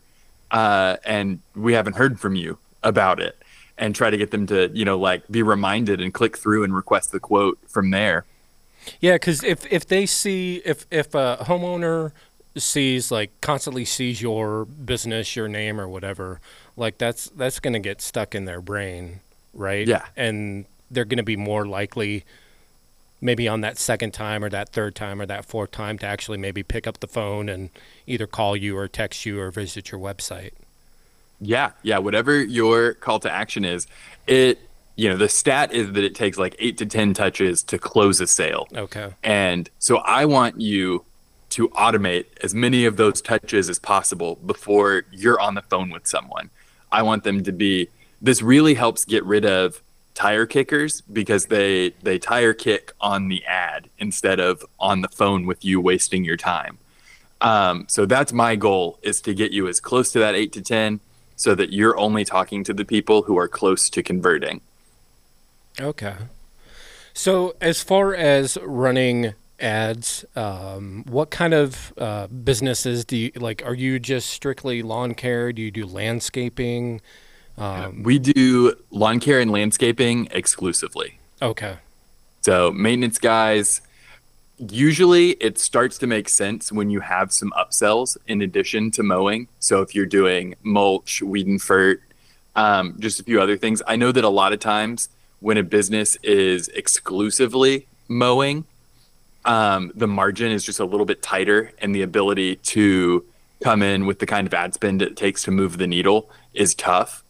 uh, 0.51 0.99
and 1.05 1.41
we 1.57 1.73
haven't 1.73 1.97
heard 1.97 2.21
from 2.21 2.35
you 2.35 2.59
about 2.83 3.21
it 3.21 3.43
and 3.79 3.95
try 3.95 4.11
to 4.11 4.17
get 4.19 4.33
them 4.33 4.47
to, 4.49 4.71
you 4.75 4.85
know, 4.85 4.99
like 4.99 5.27
be 5.29 5.43
reminded 5.43 6.01
and 6.01 6.13
click 6.13 6.37
through 6.37 6.63
and 6.63 6.75
request 6.75 7.11
the 7.11 7.21
quote 7.21 7.59
from 7.67 7.91
there. 7.91 8.27
Yeah, 9.00 9.14
because 9.14 9.44
if, 9.44 9.70
if 9.73 9.87
they 9.87 10.06
see, 10.06 10.62
if, 10.64 10.87
if 10.90 11.14
a 11.14 11.38
homeowner 11.43 12.12
sees 12.56 13.11
like 13.11 13.40
constantly 13.40 13.85
sees 13.85 14.20
your 14.20 14.64
business, 14.64 15.37
your 15.37 15.49
name 15.49 15.81
or 15.81 15.88
whatever, 15.88 16.40
like 16.76 16.99
that's, 16.99 17.26
that's 17.31 17.61
going 17.61 17.75
to 17.75 17.79
get 17.79 18.00
stuck 18.00 18.35
in 18.35 18.44
their 18.44 18.61
brain 18.61 19.20
right? 19.58 19.87
Yeah. 19.87 20.05
And 20.17 20.64
they're 20.90 21.05
going 21.05 21.19
to 21.19 21.23
be 21.23 21.37
more 21.37 21.67
likely 21.67 22.25
maybe 23.20 23.49
on 23.49 23.61
that 23.62 23.76
second 23.76 24.14
time 24.14 24.44
or 24.44 24.49
that 24.49 24.70
third 24.70 24.94
time 24.94 25.20
or 25.20 25.26
that 25.26 25.44
fourth 25.44 25.73
time 25.73 25.99
to 25.99 26.06
actually 26.06 26.38
maybe 26.38 26.62
pick 26.62 26.87
up 26.87 27.00
the 27.00 27.08
phone 27.08 27.49
and 27.49 27.70
either 28.06 28.26
call 28.26 28.56
you 28.56 28.76
or 28.76 28.87
text 28.87 29.26
you 29.26 29.40
or 29.40 29.50
visit 29.50 29.90
your 29.90 30.00
website. 30.00 30.52
Yeah, 31.40 31.73
yeah, 31.82 31.99
whatever 31.99 32.40
your 32.43 32.94
call 32.94 33.20
to 33.20 33.31
action 33.31 33.64
is, 33.64 33.87
it 34.26 34.58
you 34.99 35.09
know, 35.09 35.17
the 35.17 35.29
stat 35.29 35.73
is 35.73 35.93
that 35.93 36.03
it 36.03 36.17
takes 36.17 36.39
like 36.39 36.56
8 36.59 36.77
to 36.79 36.87
10 36.87 37.15
touches 37.15 37.62
to 37.62 37.79
close 37.79 38.21
a 38.21 38.27
sale. 38.27 38.67
Okay. 38.75 39.15
And 39.23 39.71
so 39.78 39.99
I 39.99 40.25
want 40.25 40.61
you 40.61 41.05
to 41.50 41.69
automate 41.69 42.26
as 42.43 42.52
many 42.52 42.85
of 42.85 42.97
those 42.97 43.23
touches 43.23 43.71
as 43.71 43.78
possible 43.78 44.40
before 44.45 45.05
you're 45.12 45.40
on 45.40 45.55
the 45.55 45.62
phone 45.62 45.90
with 45.90 46.09
someone. 46.09 46.50
I 46.90 47.02
want 47.02 47.23
them 47.23 47.45
to 47.45 47.52
be 47.52 47.88
this 48.21 48.43
really 48.43 48.75
helps 48.75 49.05
get 49.05 49.25
rid 49.25 49.47
of 49.47 49.81
tire 50.14 50.47
kickers 50.47 51.00
because 51.02 51.47
they 51.47 51.90
they 52.02 52.19
tire 52.19 52.52
kick 52.52 52.93
on 53.00 53.28
the 53.28 53.45
ad 53.45 53.88
instead 54.00 54.40
of 54.40 54.64
on 54.81 55.02
the 55.02 55.09
phone 55.09 55.47
with 55.47 55.64
you 55.64 55.81
wasting 55.81 56.25
your 56.25 56.37
time. 56.37 56.76
Um, 57.40 57.87
so 57.88 58.05
that's 58.05 58.33
my 58.33 58.57
goal 58.57 58.99
is 59.02 59.21
to 59.21 59.33
get 59.33 59.52
you 59.52 59.69
as 59.69 59.78
close 59.78 60.11
to 60.11 60.19
that 60.19 60.35
eight 60.35 60.52
to 60.55 60.61
ten 60.61 60.99
so 61.37 61.55
that 61.55 61.73
you're 61.73 61.97
only 61.97 62.25
talking 62.25 62.64
to 62.64 62.75
the 62.75 62.85
people 62.85 63.23
who 63.23 63.38
are 63.38 63.47
close 63.47 63.88
to 63.90 64.02
converting. 64.02 64.61
Okay. 65.80 66.14
So 67.14 67.56
as 67.61 67.82
far 67.82 68.14
as 68.14 68.58
running 68.62 69.35
ads, 69.61 70.25
um, 70.37 71.04
what 71.08 71.30
kind 71.30 71.54
of 71.54 71.92
uh, 71.99 72.26
businesses 72.28 73.04
do 73.04 73.16
you 73.16 73.32
like? 73.37 73.62
Are 73.64 73.75
you 73.75 73.99
just 73.99 74.28
strictly 74.28 74.82
lawn 74.82 75.14
care? 75.14 75.52
Do 75.52 75.62
you 75.62 75.70
do 75.70 75.85
landscaping? 75.85 77.00
Um, 77.56 78.04
we 78.04 78.18
do 78.18 78.75
lawn 78.90 79.18
care 79.18 79.40
and 79.40 79.50
landscaping 79.50 80.28
exclusively. 80.30 81.18
Okay. 81.42 81.78
So 82.42 82.70
maintenance 82.70 83.18
guys, 83.18 83.80
usually 84.58 85.30
it 85.32 85.58
starts 85.58 85.99
to 85.99 86.06
make 86.06 86.28
sense 86.28 86.70
when 86.70 86.90
you 86.90 87.00
have 87.00 87.32
some 87.32 87.52
upsells 87.58 88.16
in 88.26 88.42
addition 88.42 88.90
to 88.92 89.02
mowing. 89.02 89.49
So 89.58 89.82
if 89.82 89.94
you're 89.94 90.06
doing 90.06 90.54
mulch, 90.62 91.20
weed 91.20 91.47
and 91.47 91.61
fert, 91.61 91.99
um, 92.54 92.97
just 92.99 93.20
a 93.20 93.25
few 93.25 93.40
other 93.40 93.56
things. 93.56 93.82
I 93.87 93.97
know 93.97 94.12
that 94.12 94.25
a 94.25 94.28
lot 94.28 94.52
of 94.52 94.61
times 94.61 95.08
when 95.40 95.57
a 95.57 95.62
business 95.62 96.16
is 96.23 96.68
exclusively 96.68 97.87
mowing, 98.09 98.64
um, 99.45 99.92
the 99.95 100.09
margin 100.09 100.50
is 100.50 100.64
just 100.64 100.80
a 100.80 100.85
little 100.85 101.07
bit 101.07 101.23
tighter, 101.23 101.73
and 101.78 101.95
the 101.95 102.02
ability 102.02 102.57
to 102.57 103.25
come 103.62 103.83
in 103.83 104.07
with 104.07 104.18
the 104.18 104.26
kind 104.26 104.47
of 104.47 104.54
ad 104.54 104.75
spend 104.75 105.02
it 105.02 105.16
takes 105.16 105.42
to 105.45 105.50
move 105.50 105.78
the 105.78 105.87
needle 105.87 106.30
is 106.54 106.75
tough. 106.75 107.25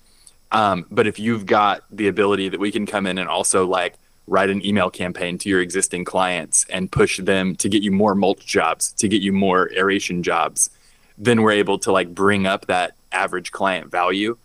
Um, 0.52 0.86
but 0.90 1.06
if 1.06 1.18
you've 1.18 1.46
got 1.46 1.84
the 1.90 2.08
ability 2.08 2.48
that 2.48 2.60
we 2.60 2.72
can 2.72 2.86
come 2.86 3.06
in 3.06 3.18
and 3.18 3.28
also 3.28 3.66
like 3.66 3.98
write 4.26 4.50
an 4.50 4.64
email 4.64 4.90
campaign 4.90 5.38
to 5.38 5.48
your 5.48 5.60
existing 5.60 6.04
clients 6.04 6.66
and 6.70 6.90
push 6.90 7.18
them 7.18 7.56
to 7.56 7.68
get 7.68 7.82
you 7.82 7.90
more 7.90 8.14
mulch 8.14 8.44
jobs, 8.46 8.92
to 8.92 9.08
get 9.08 9.22
you 9.22 9.32
more 9.32 9.70
aeration 9.72 10.22
jobs, 10.22 10.70
then 11.16 11.42
we're 11.42 11.52
able 11.52 11.78
to 11.78 11.92
like 11.92 12.14
bring 12.14 12.46
up 12.46 12.66
that 12.66 12.94
average 13.12 13.52
client 13.52 13.90
value. 13.90 14.36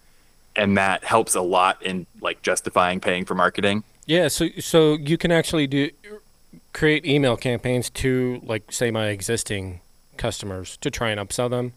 And 0.55 0.77
that 0.77 1.03
helps 1.03 1.35
a 1.35 1.41
lot 1.41 1.81
in 1.81 2.05
like 2.21 2.41
justifying 2.41 2.99
paying 2.99 3.25
for 3.25 3.35
marketing. 3.35 3.83
Yeah, 4.05 4.27
so 4.27 4.49
so 4.59 4.93
you 4.95 5.17
can 5.17 5.31
actually 5.31 5.67
do 5.67 5.89
create 6.73 7.05
email 7.05 7.37
campaigns 7.37 7.89
to 7.89 8.41
like 8.43 8.71
say 8.71 8.91
my 8.91 9.07
existing 9.07 9.81
customers 10.17 10.77
to 10.77 10.91
try 10.91 11.09
and 11.11 11.19
upsell 11.19 11.49
them. 11.49 11.73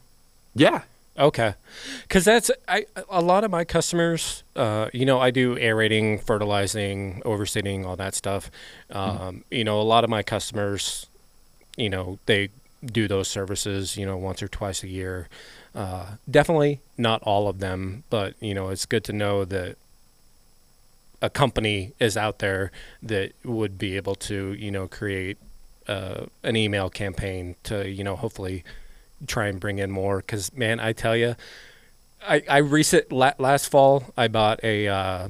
Yeah. 0.54 0.82
Okay, 1.18 1.54
because 2.02 2.26
that's 2.26 2.50
I 2.68 2.84
a 3.08 3.22
lot 3.22 3.42
of 3.42 3.50
my 3.50 3.64
customers. 3.64 4.42
Uh, 4.54 4.90
you 4.92 5.06
know, 5.06 5.18
I 5.18 5.30
do 5.30 5.56
aerating, 5.56 6.18
fertilizing, 6.18 7.22
overseeding, 7.24 7.86
all 7.86 7.96
that 7.96 8.14
stuff. 8.14 8.50
Um, 8.90 9.16
mm-hmm. 9.16 9.38
You 9.50 9.64
know, 9.64 9.80
a 9.80 9.82
lot 9.82 10.04
of 10.04 10.10
my 10.10 10.22
customers, 10.22 11.06
you 11.78 11.88
know, 11.88 12.18
they 12.26 12.50
do 12.84 13.08
those 13.08 13.28
services. 13.28 13.96
You 13.96 14.04
know, 14.04 14.18
once 14.18 14.42
or 14.42 14.48
twice 14.48 14.82
a 14.82 14.88
year. 14.88 15.28
Uh, 15.76 16.06
definitely 16.28 16.80
not 16.96 17.22
all 17.22 17.48
of 17.48 17.58
them, 17.58 18.02
but 18.08 18.34
you 18.40 18.54
know, 18.54 18.70
it's 18.70 18.86
good 18.86 19.04
to 19.04 19.12
know 19.12 19.44
that 19.44 19.76
a 21.20 21.28
company 21.28 21.92
is 22.00 22.16
out 22.16 22.38
there 22.38 22.72
that 23.02 23.32
would 23.44 23.78
be 23.78 23.96
able 23.96 24.14
to, 24.14 24.54
you 24.54 24.70
know, 24.70 24.88
create 24.88 25.36
uh, 25.86 26.24
an 26.42 26.56
email 26.56 26.88
campaign 26.88 27.56
to, 27.64 27.86
you 27.88 28.02
know, 28.02 28.16
hopefully 28.16 28.64
try 29.26 29.48
and 29.48 29.60
bring 29.60 29.78
in 29.78 29.90
more. 29.90 30.18
Because 30.18 30.50
man, 30.54 30.80
I 30.80 30.94
tell 30.94 31.14
you, 31.14 31.36
I 32.26 32.42
I 32.48 32.56
recent 32.58 33.12
la- 33.12 33.34
last 33.38 33.68
fall 33.68 34.14
I 34.16 34.28
bought 34.28 34.64
a 34.64 34.88
uh, 34.88 35.28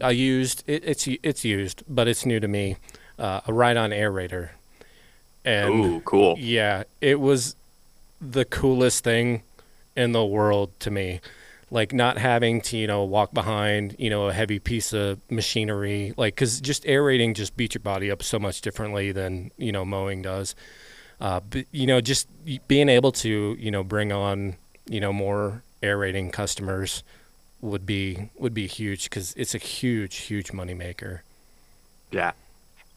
I 0.00 0.10
used 0.10 0.64
it, 0.66 0.84
it's 0.86 1.06
it's 1.22 1.44
used, 1.44 1.82
but 1.86 2.08
it's 2.08 2.24
new 2.24 2.40
to 2.40 2.48
me. 2.48 2.76
Uh, 3.18 3.40
a 3.46 3.52
ride-on 3.52 3.90
aerator. 3.90 4.50
And 5.44 5.84
Ooh, 5.84 6.00
cool. 6.00 6.36
Yeah, 6.38 6.84
it 7.00 7.20
was 7.20 7.56
the 8.20 8.44
coolest 8.46 9.04
thing 9.04 9.42
in 9.96 10.12
the 10.12 10.24
world 10.24 10.78
to 10.80 10.90
me. 10.90 11.20
Like 11.70 11.94
not 11.94 12.18
having 12.18 12.60
to, 12.62 12.76
you 12.76 12.86
know, 12.86 13.04
walk 13.04 13.32
behind, 13.32 13.96
you 13.98 14.10
know, 14.10 14.28
a 14.28 14.32
heavy 14.32 14.58
piece 14.58 14.92
of 14.92 15.18
machinery, 15.30 16.12
like, 16.18 16.36
cause 16.36 16.60
just 16.60 16.84
aerating 16.84 17.32
just 17.32 17.56
beats 17.56 17.74
your 17.74 17.80
body 17.80 18.10
up 18.10 18.22
so 18.22 18.38
much 18.38 18.60
differently 18.60 19.10
than, 19.10 19.50
you 19.56 19.72
know, 19.72 19.82
mowing 19.82 20.20
does. 20.20 20.54
Uh, 21.18 21.40
but, 21.40 21.64
you 21.72 21.86
know, 21.86 22.02
just 22.02 22.28
being 22.68 22.90
able 22.90 23.10
to, 23.12 23.56
you 23.58 23.70
know, 23.70 23.82
bring 23.82 24.12
on, 24.12 24.56
you 24.86 25.00
know, 25.00 25.14
more 25.14 25.62
aerating 25.82 26.30
customers 26.30 27.02
would 27.62 27.86
be, 27.86 28.28
would 28.36 28.52
be 28.52 28.66
huge 28.66 29.08
cause 29.08 29.32
it's 29.38 29.54
a 29.54 29.58
huge, 29.58 30.16
huge 30.16 30.48
moneymaker. 30.48 31.20
Yeah. 32.10 32.32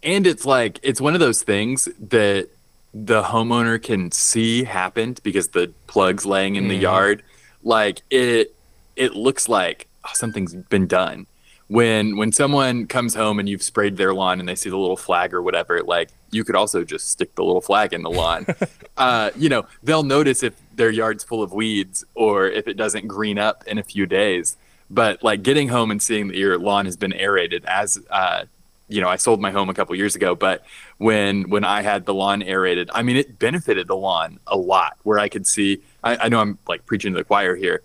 And 0.03 0.27
it's 0.27 0.45
like, 0.45 0.81
it's 0.83 0.99
one 0.99 1.13
of 1.13 1.21
those 1.21 1.43
things 1.43 1.87
that 1.97 2.49
the 2.97 3.23
homeowner 3.23 3.81
can 3.81 4.09
see 4.09 4.63
happened 4.63 5.19
because 5.21 5.49
the 5.49 5.73
plugs 5.85 6.25
laying 6.25 6.55
in 6.55 6.63
mm. 6.63 6.69
the 6.69 6.77
yard 6.77 7.21
like 7.61 8.01
it 8.09 8.55
it 8.95 9.15
looks 9.15 9.49
like 9.49 9.87
oh, 10.05 10.11
something's 10.13 10.55
been 10.55 10.87
done. 10.87 11.27
When 11.67 12.15
when 12.15 12.31
someone 12.31 12.87
comes 12.87 13.13
home 13.13 13.37
and 13.37 13.49
you've 13.49 13.63
sprayed 13.63 13.97
their 13.97 14.13
lawn 14.13 14.39
and 14.39 14.47
they 14.47 14.55
see 14.55 14.69
the 14.69 14.77
little 14.77 14.95
flag 14.95 15.33
or 15.33 15.41
whatever 15.41 15.83
like 15.83 16.09
you 16.31 16.45
could 16.45 16.55
also 16.55 16.85
just 16.85 17.09
stick 17.09 17.35
the 17.35 17.43
little 17.43 17.59
flag 17.61 17.91
in 17.91 18.01
the 18.01 18.11
lawn. 18.11 18.47
Uh, 18.97 19.29
you 19.35 19.49
know 19.49 19.67
they'll 19.83 20.03
notice 20.03 20.41
if 20.41 20.53
their 20.73 20.89
yard's 20.89 21.21
full 21.21 21.43
of 21.43 21.51
weeds 21.51 22.05
or 22.13 22.47
if 22.47 22.65
it 22.65 22.75
doesn't 22.75 23.07
green 23.07 23.37
up 23.37 23.61
in 23.67 23.77
a 23.77 23.83
few 23.83 24.05
days. 24.05 24.55
But 24.89 25.21
like 25.21 25.43
getting 25.43 25.67
home 25.67 25.91
and 25.91 26.01
seeing 26.01 26.29
that 26.29 26.37
your 26.37 26.57
lawn 26.57 26.85
has 26.85 26.95
been 26.95 27.11
aerated 27.11 27.65
as 27.65 27.99
uh, 28.09 28.45
you 28.87 29.01
know, 29.01 29.09
I 29.09 29.15
sold 29.15 29.41
my 29.41 29.51
home 29.51 29.69
a 29.69 29.73
couple 29.73 29.95
years 29.95 30.15
ago, 30.15 30.35
but 30.35 30.63
when 30.97 31.49
when 31.49 31.63
I 31.63 31.81
had 31.81 32.05
the 32.05 32.13
lawn 32.13 32.41
aerated, 32.41 32.89
I 32.93 33.01
mean, 33.01 33.17
it 33.17 33.39
benefited 33.39 33.87
the 33.87 33.95
lawn 33.95 34.39
a 34.45 34.57
lot. 34.57 34.97
Where 35.03 35.17
I 35.17 35.29
could 35.29 35.47
see, 35.47 35.81
I, 36.03 36.17
I 36.17 36.29
know 36.29 36.39
I'm 36.39 36.57
like 36.67 36.85
preaching 36.85 37.13
to 37.13 37.17
the 37.17 37.23
choir 37.23 37.55
here, 37.55 37.81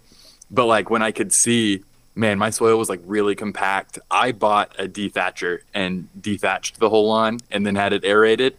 but 0.51 0.67
like 0.67 0.91
when 0.91 1.03
I 1.03 1.11
could 1.11 1.33
see, 1.33 1.85
man, 2.15 2.39
my 2.39 2.51
soil 2.51 2.79
was 2.79 2.89
like 2.89 3.01
really 3.05 3.35
compact. 3.35 3.99
I 4.11 4.33
bought 4.33 4.75
a 4.79 4.87
dethatcher 4.87 5.61
and 5.73 6.09
dethatched 6.21 6.75
the 6.75 6.91
whole 6.91 7.09
lawn, 7.09 7.39
and 7.51 7.67
then 7.67 7.77
had 7.77 7.93
it 7.93 8.05
aerated, 8.05 8.57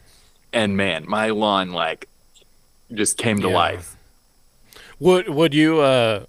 and 0.51 0.75
man, 0.75 1.05
my 1.07 1.29
lawn 1.29 1.71
like 1.71 2.07
just 2.91 3.17
came 3.17 3.39
to 3.41 3.49
yeah. 3.49 3.55
life. 3.55 3.95
Would 4.99 5.29
would 5.29 5.53
you 5.53 5.79
uh 5.79 6.25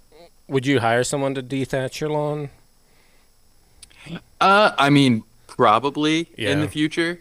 would 0.47 0.67
you 0.67 0.79
hire 0.79 1.03
someone 1.03 1.33
to 1.35 1.41
dethatch 1.41 1.99
your 1.99 2.11
lawn? 2.11 2.49
Uh, 4.41 4.71
I 4.77 4.89
mean, 4.89 5.23
probably 5.55 6.29
yeah. 6.37 6.51
in 6.51 6.61
the 6.61 6.67
future. 6.67 7.19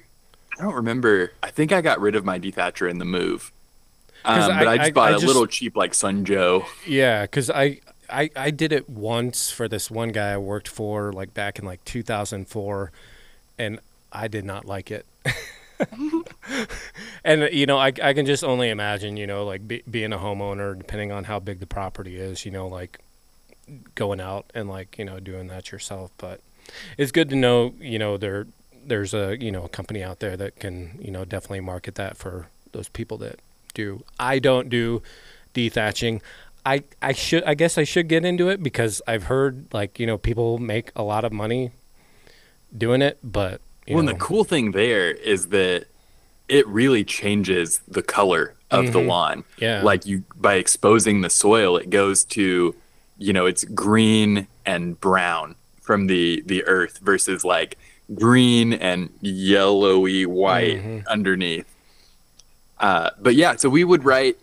I 0.58 0.62
don't 0.62 0.74
remember. 0.74 1.32
I 1.42 1.50
think 1.50 1.72
I 1.72 1.80
got 1.80 2.00
rid 2.00 2.14
of 2.14 2.24
my 2.24 2.38
dethatcher 2.38 2.90
in 2.90 2.98
the 2.98 3.04
move. 3.04 3.52
Um, 4.24 4.58
but 4.58 4.68
I, 4.68 4.72
I 4.72 4.78
just 4.78 4.94
bought 4.94 5.12
I 5.12 5.16
a 5.16 5.18
just, 5.18 5.26
little 5.26 5.46
cheap 5.46 5.76
like 5.76 5.94
Sun 5.94 6.24
Joe. 6.24 6.66
Yeah, 6.86 7.22
because 7.22 7.50
I, 7.50 7.80
I 8.08 8.30
I 8.36 8.50
did 8.50 8.72
it 8.72 8.88
once 8.88 9.50
for 9.50 9.66
this 9.66 9.90
one 9.90 10.10
guy 10.10 10.32
I 10.32 10.36
worked 10.36 10.68
for 10.68 11.12
like 11.12 11.34
back 11.34 11.58
in 11.58 11.64
like 11.64 11.84
2004, 11.84 12.92
and 13.58 13.80
I 14.12 14.28
did 14.28 14.44
not 14.44 14.64
like 14.64 14.92
it. 14.92 15.06
and 17.24 17.48
you 17.52 17.66
know, 17.66 17.78
I 17.78 17.92
I 18.00 18.12
can 18.12 18.26
just 18.26 18.44
only 18.44 18.70
imagine, 18.70 19.16
you 19.16 19.26
know, 19.26 19.44
like 19.44 19.66
be, 19.66 19.82
being 19.90 20.12
a 20.12 20.18
homeowner, 20.18 20.78
depending 20.78 21.10
on 21.10 21.24
how 21.24 21.40
big 21.40 21.58
the 21.58 21.66
property 21.66 22.16
is, 22.16 22.44
you 22.44 22.52
know, 22.52 22.68
like 22.68 23.00
going 23.94 24.20
out 24.20 24.50
and 24.54 24.68
like 24.68 24.98
you 24.98 25.04
know 25.04 25.18
doing 25.18 25.48
that 25.48 25.72
yourself, 25.72 26.12
but 26.18 26.40
it's 26.98 27.12
good 27.12 27.28
to 27.30 27.36
know, 27.36 27.74
you 27.80 27.98
know, 27.98 28.16
there 28.16 28.46
there's 28.84 29.14
a 29.14 29.36
you 29.40 29.50
know 29.50 29.64
a 29.64 29.68
company 29.68 30.02
out 30.02 30.20
there 30.20 30.36
that 30.36 30.56
can 30.56 30.98
you 31.00 31.10
know 31.10 31.24
definitely 31.24 31.60
market 31.60 31.94
that 31.96 32.16
for 32.16 32.48
those 32.72 32.88
people 32.88 33.16
that 33.18 33.38
do. 33.74 34.02
I 34.18 34.38
don't 34.38 34.68
do 34.68 35.02
dethatching. 35.54 36.20
I 36.64 36.84
I 37.00 37.12
should 37.12 37.44
I 37.44 37.54
guess 37.54 37.78
I 37.78 37.84
should 37.84 38.08
get 38.08 38.24
into 38.24 38.48
it 38.48 38.62
because 38.62 39.02
I've 39.06 39.24
heard 39.24 39.66
like 39.72 39.98
you 39.98 40.06
know 40.06 40.18
people 40.18 40.58
make 40.58 40.90
a 40.96 41.02
lot 41.02 41.24
of 41.24 41.32
money 41.32 41.72
doing 42.76 43.02
it, 43.02 43.18
but 43.22 43.60
well, 43.88 44.00
and 44.00 44.08
the 44.08 44.14
cool 44.14 44.44
thing 44.44 44.72
there 44.72 45.10
is 45.10 45.48
that 45.48 45.86
it 46.48 46.66
really 46.66 47.04
changes 47.04 47.80
the 47.88 48.02
color 48.02 48.54
of 48.70 48.84
mm-hmm. 48.84 48.92
the 48.92 49.00
lawn. 49.00 49.44
Yeah, 49.58 49.82
like 49.82 50.06
you 50.06 50.24
by 50.36 50.54
exposing 50.54 51.20
the 51.20 51.30
soil, 51.30 51.76
it 51.76 51.90
goes 51.90 52.24
to 52.26 52.74
you 53.18 53.32
know 53.32 53.46
it's 53.46 53.64
green 53.64 54.46
and 54.64 55.00
brown 55.00 55.56
from 55.92 56.06
the 56.06 56.42
the 56.46 56.64
earth 56.64 57.00
versus 57.02 57.44
like 57.44 57.76
green 58.14 58.72
and 58.72 59.10
yellowy 59.20 60.24
white 60.24 60.78
mm-hmm. 60.78 61.06
underneath. 61.06 61.66
Uh, 62.78 63.10
but 63.20 63.34
yeah, 63.34 63.56
so 63.56 63.68
we 63.68 63.84
would 63.84 64.02
write 64.02 64.38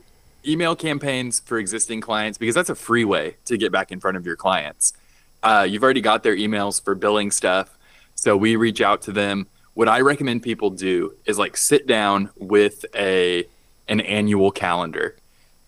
email 0.48 0.75
campaigns 0.75 1.39
for 1.39 1.58
existing 1.58 2.01
clients 2.01 2.38
because 2.38 2.53
that's 2.53 2.70
a 2.70 2.75
free 2.75 3.03
way 3.03 3.36
to 3.46 3.58
get 3.58 3.72
back 3.72 3.91
in 3.91 4.00
front 4.00 4.15
of 4.15 4.27
your 4.27 4.36
clients. 4.36 4.94
Uh, 5.41 5.65
you've 5.68 5.82
already 5.82 6.01
got 6.01 6.22
their 6.22 6.36
emails 6.36 6.79
for 6.79 6.94
billing 6.94 7.32
stuff, 7.32 7.79
so 8.13 8.38
we 8.38 8.56
reach 8.56 8.79
out 8.79 9.01
to 9.01 9.12
them. 9.12 9.48
What 9.74 9.89
I 9.89 10.01
recommend 10.01 10.44
people 10.44 10.70
do 10.70 11.15
is 11.25 11.39
like 11.39 11.58
sit 11.58 11.88
down 11.88 12.29
with 12.38 12.86
a 12.94 13.48
an 13.88 14.01
annual 14.01 14.51
calendar 14.51 15.15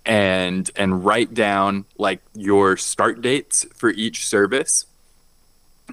and 0.05 0.69
and 0.75 1.03
write 1.03 1.33
down 1.33 1.85
like 1.97 2.21
your 2.35 2.77
start 2.77 3.23
dates 3.23 3.65
for 3.73 3.89
each 3.89 4.27
service 4.27 4.85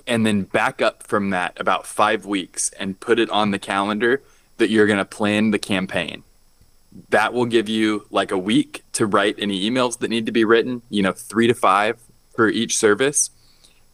and 0.07 0.27
then 0.27 0.43
back 0.43 0.83
up 0.83 1.07
from 1.07 1.31
that 1.31 1.59
about 1.61 1.87
five 1.87 2.27
weeks 2.27 2.71
and 2.79 3.01
put 3.01 3.19
it 3.19 3.31
on 3.31 3.51
the 3.51 3.59
calendar 3.59 4.23
that 4.59 4.71
you're 4.71 4.87
going 4.87 4.99
to 4.99 5.05
plan 5.05 5.51
the 5.51 5.59
campaign. 5.59 6.23
That 7.11 7.33
will 7.33 7.47
give 7.47 7.69
you 7.69 8.07
like 8.11 8.31
a 8.31 8.39
week 8.39 8.83
to 8.93 9.07
write 9.07 9.37
any 9.39 9.69
emails 9.69 9.99
that 9.99 10.09
need 10.09 10.27
to 10.27 10.33
be 10.33 10.45
written, 10.45 10.83
you 10.91 11.03
know, 11.03 11.13
three 11.13 11.47
to 11.47 11.55
five 11.55 11.99
for 12.35 12.49
each 12.49 12.77
service. 12.77 13.31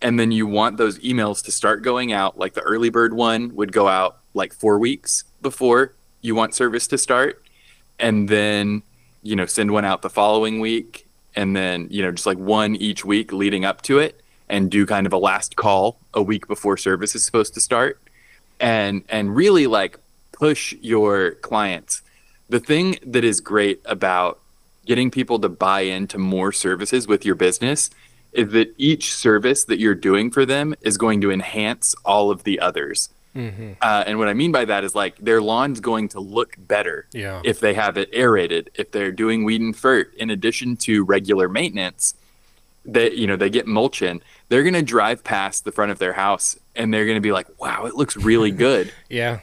And 0.01 0.19
then 0.19 0.33
you 0.33 0.47
want 0.47 0.77
those 0.77 0.99
emails 1.01 1.43
to 1.45 1.53
start 1.53 1.83
going 1.83 2.13
out. 2.13 2.39
Like 2.39 2.55
the 2.55 2.61
early 2.63 2.91
bird 2.91 3.15
one 3.15 3.55
would 3.55 3.73
go 3.73 3.89
out 3.89 4.19
like 4.33 4.53
four 4.53 4.79
weeks 4.79 5.25
before 5.43 5.95
you 6.21 6.35
want 6.35 6.55
service 6.55 6.87
to 6.89 6.99
start. 6.99 7.43
And 7.99 8.29
then, 8.29 8.83
you 9.23 9.37
know, 9.37 9.47
send 9.47 9.71
one 9.71 9.85
out 9.85 10.03
the 10.03 10.11
following 10.11 10.61
week. 10.61 11.07
And 11.37 11.55
then, 11.57 11.89
you 11.91 12.03
know, 12.03 12.13
just 12.13 12.27
like 12.27 12.39
one 12.39 12.77
each 12.77 13.05
week 13.05 13.33
leading 13.33 13.65
up 13.65 13.83
to 13.83 13.99
it 13.99 14.21
and 14.49 14.71
do 14.71 14.87
kind 14.87 15.07
of 15.07 15.13
a 15.13 15.19
last 15.19 15.57
call 15.57 15.99
a 16.13 16.23
week 16.23 16.47
before 16.47 16.77
service 16.77 17.15
is 17.15 17.25
supposed 17.25 17.55
to 17.55 17.61
start 17.61 18.01
and 18.61 19.03
and 19.09 19.35
really 19.35 19.67
like 19.67 19.99
push 20.33 20.75
your 20.81 21.33
clients 21.33 22.03
the 22.49 22.61
thing 22.61 22.99
that 23.05 23.25
is 23.25 23.41
great 23.41 23.81
about 23.85 24.39
getting 24.87 25.11
people 25.11 25.39
to 25.39 25.49
buy 25.49 25.81
into 25.81 26.19
more 26.19 26.53
services 26.53 27.07
with 27.09 27.25
your 27.25 27.35
business 27.35 27.91
is 28.33 28.51
that 28.51 28.75
each 28.77 29.15
service 29.15 29.65
that 29.65 29.79
you're 29.79 29.95
doing 29.95 30.31
for 30.31 30.45
them 30.45 30.75
is 30.83 30.99
going 30.99 31.21
to 31.21 31.31
enhance 31.31 31.95
all 32.05 32.31
of 32.31 32.45
the 32.45 32.61
others 32.61 33.09
mm-hmm. 33.35 33.73
uh, 33.81 34.05
and 34.07 34.19
what 34.19 34.29
i 34.29 34.35
mean 34.35 34.53
by 34.53 34.65
that 34.65 34.85
is 34.85 34.95
like 34.95 35.17
their 35.19 35.41
lawn's 35.41 35.81
going 35.81 36.09
to 36.09 36.21
look 36.21 36.57
better 36.59 37.07
yeah. 37.13 37.41
if 37.45 37.61
they 37.61 37.75
have 37.75 37.97
it 37.97 38.09
aerated 38.13 38.71
if 38.75 38.91
they're 38.91 39.13
doing 39.13 39.45
weed 39.45 39.61
and 39.61 39.75
fert 39.75 40.13
in 40.15 40.31
addition 40.31 40.77
to 40.77 41.05
regular 41.05 41.49
maintenance 41.49 42.15
that 42.85 43.17
you 43.17 43.27
know 43.27 43.37
they 43.37 43.51
get 43.51 43.67
mulch 43.67 44.03
in 44.03 44.21
they're 44.49 44.63
going 44.63 44.75
to 44.75 44.83
drive 44.83 45.25
past 45.25 45.65
the 45.65 45.73
front 45.73 45.91
of 45.91 45.99
their 45.99 46.13
house 46.13 46.57
and 46.75 46.93
they're 46.93 47.07
going 47.07 47.17
to 47.17 47.21
be 47.21 47.33
like 47.33 47.47
wow 47.59 47.87
it 47.87 47.95
looks 47.95 48.17
really 48.17 48.51
good 48.67 48.93
yeah 49.09 49.41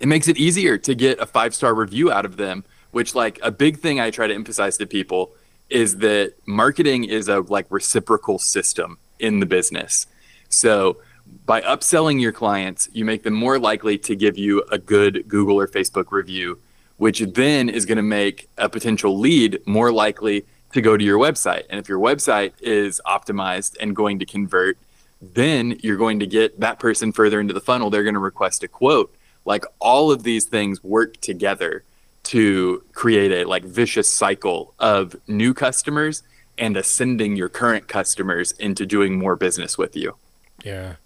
it 0.00 0.08
makes 0.08 0.28
it 0.28 0.36
easier 0.36 0.76
to 0.78 0.94
get 0.94 1.18
a 1.20 1.26
five 1.26 1.54
star 1.54 1.74
review 1.74 2.10
out 2.10 2.24
of 2.24 2.36
them 2.36 2.64
which 2.92 3.14
like 3.14 3.38
a 3.42 3.50
big 3.50 3.78
thing 3.78 4.00
i 4.00 4.10
try 4.10 4.26
to 4.26 4.34
emphasize 4.34 4.76
to 4.78 4.86
people 4.86 5.34
is 5.68 5.98
that 5.98 6.34
marketing 6.46 7.04
is 7.04 7.28
a 7.28 7.40
like 7.40 7.66
reciprocal 7.70 8.38
system 8.38 8.98
in 9.18 9.40
the 9.40 9.46
business. 9.46 10.06
So 10.48 10.98
by 11.44 11.60
upselling 11.62 12.20
your 12.20 12.32
clients, 12.32 12.88
you 12.92 13.04
make 13.04 13.24
them 13.24 13.34
more 13.34 13.58
likely 13.58 13.98
to 13.98 14.14
give 14.14 14.38
you 14.38 14.62
a 14.70 14.78
good 14.78 15.26
Google 15.26 15.58
or 15.58 15.66
Facebook 15.66 16.12
review, 16.12 16.60
which 16.98 17.20
then 17.20 17.68
is 17.68 17.84
going 17.84 17.96
to 17.96 18.02
make 18.02 18.48
a 18.58 18.68
potential 18.68 19.18
lead 19.18 19.60
more 19.66 19.92
likely 19.92 20.46
to 20.76 20.82
go 20.82 20.96
to 20.96 21.02
your 21.02 21.18
website. 21.18 21.64
And 21.70 21.80
if 21.80 21.88
your 21.88 21.98
website 21.98 22.52
is 22.60 23.00
optimized 23.06 23.76
and 23.80 23.96
going 23.96 24.18
to 24.18 24.26
convert, 24.26 24.76
then 25.20 25.78
you're 25.82 25.96
going 25.96 26.20
to 26.20 26.26
get 26.26 26.60
that 26.60 26.78
person 26.78 27.12
further 27.12 27.40
into 27.40 27.54
the 27.54 27.62
funnel. 27.62 27.88
They're 27.88 28.04
going 28.04 28.14
to 28.14 28.20
request 28.20 28.62
a 28.62 28.68
quote. 28.68 29.14
Like 29.46 29.64
all 29.78 30.12
of 30.12 30.22
these 30.22 30.44
things 30.44 30.84
work 30.84 31.16
together 31.22 31.82
to 32.24 32.84
create 32.92 33.32
a 33.32 33.48
like 33.48 33.64
vicious 33.64 34.12
cycle 34.12 34.74
of 34.78 35.16
new 35.26 35.54
customers 35.54 36.22
and 36.58 36.76
ascending 36.76 37.36
your 37.36 37.48
current 37.48 37.88
customers 37.88 38.52
into 38.52 38.84
doing 38.84 39.18
more 39.18 39.34
business 39.34 39.78
with 39.78 39.96
you. 39.96 40.16
Yeah. 40.62 40.96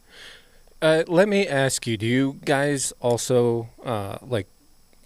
Uh, 0.82 1.04
let 1.06 1.28
me 1.28 1.46
ask 1.46 1.86
you: 1.86 1.96
Do 1.96 2.06
you 2.06 2.40
guys 2.44 2.92
also 3.00 3.68
uh, 3.84 4.18
like? 4.22 4.46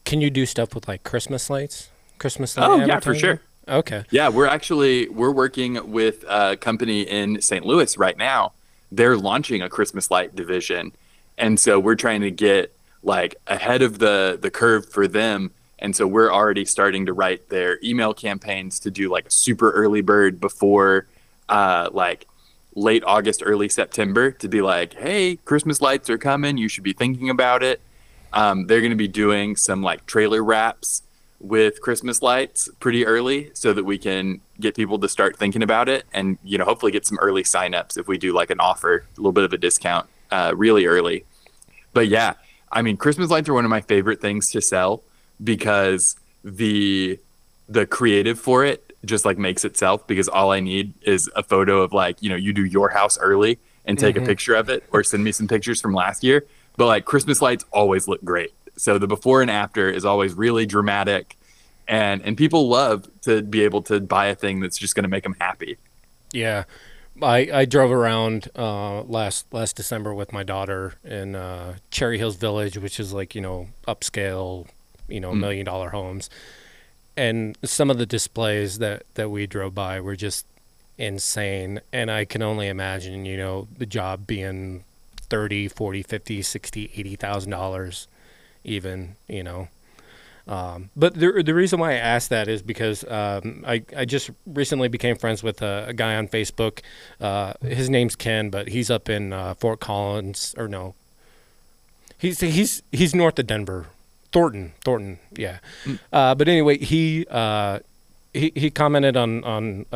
Can 0.05 0.21
you 0.21 0.31
do 0.31 0.47
stuff 0.47 0.75
with 0.75 0.87
like 0.87 1.03
Christmas 1.03 1.51
lights? 1.51 1.89
Christmas 2.19 2.57
light. 2.57 2.71
Oh 2.71 2.85
yeah, 2.85 3.01
for 3.01 3.15
sure. 3.15 3.41
Okay. 3.69 4.05
Yeah, 4.11 4.29
we're 4.29 4.47
actually 4.47 5.09
we're 5.09 5.31
working 5.31 5.91
with 5.91 6.25
a 6.29 6.57
company 6.57 7.03
in 7.03 7.41
St. 7.41 7.65
Louis 7.65 7.97
right 7.97 8.17
now. 8.17 8.53
They're 8.93 9.17
launching 9.17 9.63
a 9.63 9.69
Christmas 9.69 10.11
light 10.11 10.37
division, 10.37 10.93
and 11.39 11.59
so 11.59 11.81
we're 11.81 11.95
trying 11.95 12.21
to 12.21 12.31
get 12.31 12.75
like 13.03 13.37
ahead 13.47 13.83
of 13.83 13.99
the 13.99 14.39
the 14.41 14.51
curve 14.51 14.89
for 14.89 15.09
them. 15.09 15.51
And 15.79 15.95
so 15.95 16.07
we're 16.07 16.33
already 16.33 16.65
starting 16.65 17.07
to 17.07 17.13
write 17.13 17.49
their 17.49 17.79
email 17.83 18.15
campaigns 18.15 18.79
to 18.81 18.91
do 18.91 19.11
like 19.11 19.27
a 19.27 19.31
super 19.31 19.71
early 19.73 20.01
bird 20.01 20.41
before 20.41 21.07
uh, 21.49 21.91
like 21.93 22.27
late 22.75 23.03
August, 23.07 23.43
early 23.45 23.69
September 23.69 24.31
to 24.31 24.49
be 24.49 24.63
like, 24.63 24.95
hey, 24.95 25.37
Christmas 25.45 25.81
lights 25.81 26.09
are 26.09 26.19
coming. 26.19 26.57
You 26.57 26.69
should 26.69 26.85
be 26.85 26.93
thinking 26.93 27.29
about 27.29 27.63
it. 27.63 27.81
Um, 28.33 28.67
they're 28.67 28.81
going 28.81 28.91
to 28.91 28.97
be 28.97 29.09
doing 29.09 29.57
some 29.57 29.83
like 29.83 30.07
trailer 30.07 30.43
wraps 30.43 31.03
with 31.45 31.83
Christmas 31.83 32.23
lights 32.23 32.71
pretty 32.81 33.05
early 33.05 33.51
so 33.53 33.75
that 33.75 33.85
we 33.85 33.99
can 33.99 34.41
get 34.59 34.75
people 34.75 34.99
to 34.99 35.09
start 35.09 35.37
thinking 35.37 35.63
about 35.63 35.91
it 35.91 36.07
and, 36.13 36.39
you 36.43 36.57
know, 36.57 36.65
hopefully 36.65 36.91
get 36.91 37.07
some 37.07 37.19
early 37.21 37.43
signups 37.43 37.99
if 37.99 38.09
we 38.09 38.17
do 38.17 38.33
like 38.33 38.49
an 38.49 38.61
offer, 38.61 39.05
a 39.17 39.21
little 39.21 39.33
bit 39.33 39.45
of 39.45 39.53
a 39.53 39.59
discount 39.59 40.09
uh, 40.31 40.55
really 40.57 40.87
early. 40.87 41.25
But 41.93 42.09
yeah, 42.09 42.35
I 42.73 42.81
mean, 42.81 42.97
Christmas 42.97 43.31
lights 43.31 43.49
are 43.49 43.55
one 43.55 43.65
of 43.65 43.71
my 43.71 43.83
favorite 43.83 44.23
things 44.23 44.51
to 44.53 44.61
sell 44.61 45.03
because 45.43 46.17
the 46.43 47.19
the 47.67 47.87
creative 47.87 48.39
for 48.39 48.65
it 48.65 48.95
just 49.05 49.25
like 49.25 49.39
makes 49.39 49.65
itself 49.65 50.07
because 50.07 50.29
all 50.29 50.51
I 50.53 50.61
need 50.61 50.93
is 51.03 51.31
a 51.37 51.43
photo 51.43 51.83
of 51.83 51.93
like, 51.93 52.23
you 52.23 52.29
know, 52.29 52.37
you 52.37 52.53
do 52.53 52.65
your 52.65 52.91
house 52.91 53.19
early 53.19 53.59
and 53.85 53.99
take 53.99 54.17
mm-hmm. 54.17 54.25
a 54.25 54.27
picture 54.27 54.55
of 54.55 54.69
it 54.69 54.85
or 54.93 55.03
send 55.03 55.25
me 55.25 55.33
some 55.33 55.49
pictures 55.49 55.81
from 55.81 55.93
last 55.93 56.25
year. 56.25 56.47
But 56.77 56.87
like 56.87 57.05
Christmas 57.05 57.43
lights 57.43 57.65
always 57.71 58.09
look 58.09 58.25
great. 58.25 58.53
So 58.77 58.99
the 58.99 59.07
before 59.07 59.43
and 59.43 59.51
after 59.51 59.89
is 59.89 60.05
always 60.05 60.35
really 60.35 60.67
dramatic 60.67 61.37
and 61.87 62.23
and 62.23 62.37
people 62.37 62.69
love 62.69 63.09
to 63.23 63.43
be 63.43 63.63
able 63.63 63.83
to 63.83 64.01
buy 64.01 64.27
a 64.27 64.35
thing 64.35 64.61
that's 64.61 64.79
just 64.79 64.95
going 64.95 65.05
to 65.05 65.09
make 65.09 65.23
them 65.23 65.37
happy. 65.41 65.77
Yeah. 66.33 66.65
I, 67.23 67.49
I 67.53 67.65
drove 67.65 67.93
around 67.93 68.49
uh, 68.57 69.03
last 69.03 69.47
last 69.53 69.77
December 69.77 70.13
with 70.13 70.33
my 70.33 70.43
daughter 70.43 70.95
in 71.05 71.37
uh, 71.37 71.77
Cherry 71.93 72.19
Hills 72.19 72.35
Village, 72.35 72.77
which 72.77 72.99
is 72.99 73.13
like 73.13 73.37
you 73.37 73.41
know 73.41 73.69
upscale, 73.87 74.67
you 75.07 75.21
know 75.21 75.31
mm. 75.31 75.39
million 75.39 75.65
dollar 75.65 75.91
homes, 75.91 76.29
and 77.17 77.57
some 77.63 77.89
of 77.89 77.99
the 77.99 78.07
displays 78.07 78.79
that 78.79 79.05
that 79.15 79.31
we 79.31 79.47
drove 79.47 79.77
by 79.77 80.01
were 80.01 80.17
just 80.17 80.45
insane 80.97 81.81
and 81.93 82.09
i 82.09 82.25
can 82.25 82.41
only 82.41 82.69
imagine 82.69 83.25
you 83.25 83.37
know 83.37 83.67
the 83.79 83.87
job 83.87 84.27
being 84.27 84.85
30 85.23 85.67
40 85.67 86.03
50 86.05 86.43
60 86.43 86.91
80 86.95 87.17
thousand 87.17 87.51
dollars 87.51 88.07
even 88.65 89.17
you 89.29 89.43
know 89.43 89.69
um, 90.47 90.91
but 90.95 91.15
the, 91.15 91.43
the 91.43 91.55
reason 91.55 91.81
why 91.81 91.93
I 91.93 91.97
asked 91.97 92.29
that 92.31 92.49
is 92.49 92.61
because 92.61 93.03
um, 93.05 93.65
I, 93.67 93.83
I 93.97 94.05
just 94.05 94.31
recently 94.47 94.89
became 94.89 95.17
friends 95.17 95.43
with 95.43 95.63
a, 95.63 95.87
a 95.89 95.93
guy 95.95 96.17
on 96.17 96.29
Facebook. 96.29 96.81
Uh, 97.21 97.55
his 97.63 97.89
name's 97.89 98.15
Ken, 98.15 98.51
but 98.51 98.69
he's 98.69 98.91
up 98.91 99.09
in 99.09 99.33
uh, 99.33 99.55
Fort 99.55 99.81
Collins, 99.81 100.55
or 100.59 100.69
no, 100.69 100.95
he's 102.19 102.41
he's 102.41 102.83
he's 102.93 103.15
north 103.15 103.39
of 103.39 103.47
Denver, 103.47 103.87
Thornton, 104.33 104.73
Thornton, 104.85 105.19
yeah. 105.35 105.61
Mm. 105.85 105.99
Uh, 106.13 106.35
but 106.35 106.47
anyway, 106.47 106.77
he 106.77 107.27
uh, 107.31 107.79
he 108.35 108.53
he 108.55 108.71
commented 108.71 109.17
on 109.17 109.43
on 109.45 109.87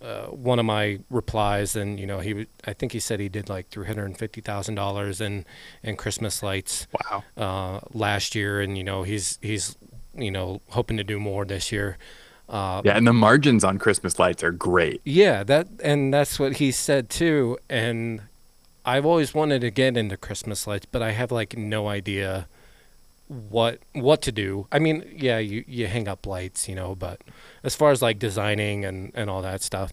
uh, 0.00 0.26
one 0.26 0.58
of 0.58 0.64
my 0.64 1.00
replies, 1.10 1.74
and 1.74 1.98
you 1.98 2.06
know 2.06 2.20
he 2.20 2.46
I 2.64 2.72
think 2.72 2.92
he 2.92 3.00
said 3.00 3.20
he 3.20 3.28
did 3.28 3.48
like 3.48 3.68
three 3.70 3.86
hundred 3.86 4.06
and 4.06 4.18
fifty 4.18 4.40
thousand 4.40 4.76
dollars 4.76 5.20
in 5.20 5.44
in 5.82 5.96
Christmas 5.96 6.42
lights. 6.42 6.86
Wow. 7.10 7.24
Uh, 7.36 7.80
last 7.92 8.34
year, 8.34 8.60
and 8.60 8.78
you 8.78 8.84
know 8.84 9.02
he's 9.02 9.38
he's 9.42 9.76
you 10.14 10.30
know 10.30 10.60
hoping 10.70 10.96
to 10.98 11.04
do 11.04 11.18
more 11.18 11.44
this 11.44 11.72
year. 11.72 11.98
Uh, 12.48 12.80
yeah, 12.84 12.96
and 12.96 13.06
the 13.06 13.12
margins 13.12 13.64
on 13.64 13.78
Christmas 13.78 14.18
lights 14.18 14.42
are 14.42 14.52
great. 14.52 15.00
Yeah, 15.04 15.42
that 15.44 15.68
and 15.82 16.14
that's 16.14 16.38
what 16.38 16.54
he 16.54 16.70
said 16.70 17.10
too. 17.10 17.58
And 17.68 18.22
I've 18.84 19.04
always 19.04 19.34
wanted 19.34 19.60
to 19.62 19.70
get 19.70 19.96
into 19.96 20.16
Christmas 20.16 20.66
lights, 20.66 20.86
but 20.90 21.02
I 21.02 21.10
have 21.10 21.30
like 21.32 21.58
no 21.58 21.88
idea 21.88 22.48
what 23.28 23.80
what 23.92 24.22
to 24.22 24.32
do. 24.32 24.66
I 24.72 24.78
mean, 24.78 25.04
yeah, 25.14 25.38
you, 25.38 25.64
you 25.68 25.86
hang 25.86 26.08
up 26.08 26.26
lights, 26.26 26.68
you 26.68 26.74
know, 26.74 26.94
but 26.94 27.20
as 27.62 27.76
far 27.76 27.90
as 27.90 28.02
like 28.02 28.18
designing 28.18 28.84
and, 28.84 29.12
and 29.14 29.28
all 29.28 29.42
that 29.42 29.62
stuff. 29.62 29.92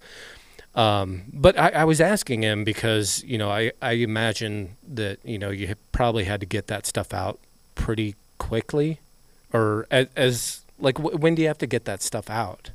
Um, 0.73 1.23
but 1.31 1.57
I, 1.57 1.69
I 1.69 1.83
was 1.85 2.01
asking 2.01 2.43
him 2.43 2.63
because, 2.65 3.23
you 3.23 3.37
know, 3.37 3.49
I, 3.49 3.71
I 3.81 3.93
imagine 3.93 4.75
that, 4.87 5.19
you 5.23 5.37
know, 5.37 5.49
you 5.49 5.73
probably 5.91 6.25
had 6.25 6.41
to 6.41 6.45
get 6.45 6.67
that 6.67 6.85
stuff 6.85 7.13
out 7.13 7.39
pretty 7.75 8.15
quickly 8.37 8.99
or 9.53 9.87
as, 9.89 10.07
as 10.17 10.61
like, 10.77 10.95
w- 10.95 11.17
when 11.17 11.35
do 11.35 11.41
you 11.41 11.47
have 11.47 11.57
to 11.59 11.67
get 11.67 11.85
that 11.85 12.01
stuff 12.01 12.29
out? 12.29 12.71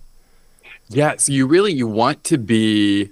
Yeah. 0.88 1.16
So 1.16 1.32
you 1.32 1.46
really, 1.46 1.74
you 1.74 1.86
want 1.86 2.24
to 2.24 2.38
be 2.38 3.10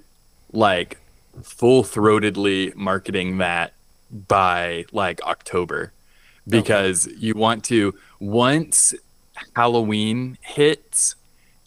like 0.51 0.97
full 1.43 1.83
throatedly 1.83 2.75
marketing 2.75 3.37
that 3.37 3.73
by 4.27 4.85
like 4.91 5.21
October 5.21 5.93
because 6.47 7.07
okay. 7.07 7.17
you 7.19 7.33
want 7.35 7.63
to 7.65 7.95
once 8.19 8.93
Halloween 9.55 10.37
hits 10.41 11.15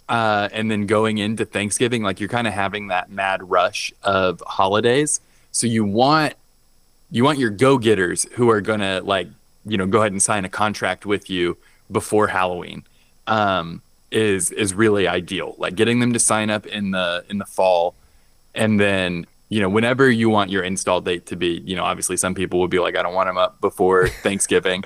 uh, 0.08 0.48
and 0.52 0.70
then 0.70 0.86
going 0.86 1.18
into 1.18 1.44
Thanksgiving, 1.44 2.02
like 2.02 2.20
you're 2.20 2.28
kind 2.28 2.46
of 2.46 2.52
having 2.52 2.88
that 2.88 3.10
mad 3.10 3.48
rush 3.48 3.92
of 4.02 4.42
holidays. 4.46 5.20
So 5.52 5.66
you 5.66 5.84
want 5.84 6.34
you 7.10 7.24
want 7.24 7.38
your 7.38 7.50
go 7.50 7.78
getters 7.78 8.26
who 8.32 8.50
are 8.50 8.60
gonna 8.60 9.00
like 9.02 9.28
you 9.64 9.76
know 9.76 9.86
go 9.86 10.00
ahead 10.00 10.12
and 10.12 10.22
sign 10.22 10.44
a 10.44 10.48
contract 10.48 11.06
with 11.06 11.30
you 11.30 11.56
before 11.90 12.26
Halloween 12.26 12.84
um, 13.26 13.82
is 14.10 14.50
is 14.50 14.74
really 14.74 15.06
ideal. 15.06 15.54
Like 15.58 15.74
getting 15.74 16.00
them 16.00 16.12
to 16.12 16.18
sign 16.18 16.50
up 16.50 16.66
in 16.66 16.90
the 16.90 17.24
in 17.28 17.38
the 17.38 17.44
fall, 17.44 17.94
and 18.54 18.80
then 18.80 19.26
you 19.52 19.60
know, 19.60 19.68
whenever 19.68 20.10
you 20.10 20.30
want 20.30 20.50
your 20.50 20.62
install 20.62 21.02
date 21.02 21.26
to 21.26 21.36
be, 21.36 21.62
you 21.66 21.76
know, 21.76 21.84
obviously 21.84 22.16
some 22.16 22.34
people 22.34 22.58
will 22.58 22.68
be 22.68 22.78
like, 22.78 22.96
I 22.96 23.02
don't 23.02 23.12
want 23.12 23.28
them 23.28 23.36
up 23.36 23.60
before 23.60 24.08
Thanksgiving. 24.22 24.82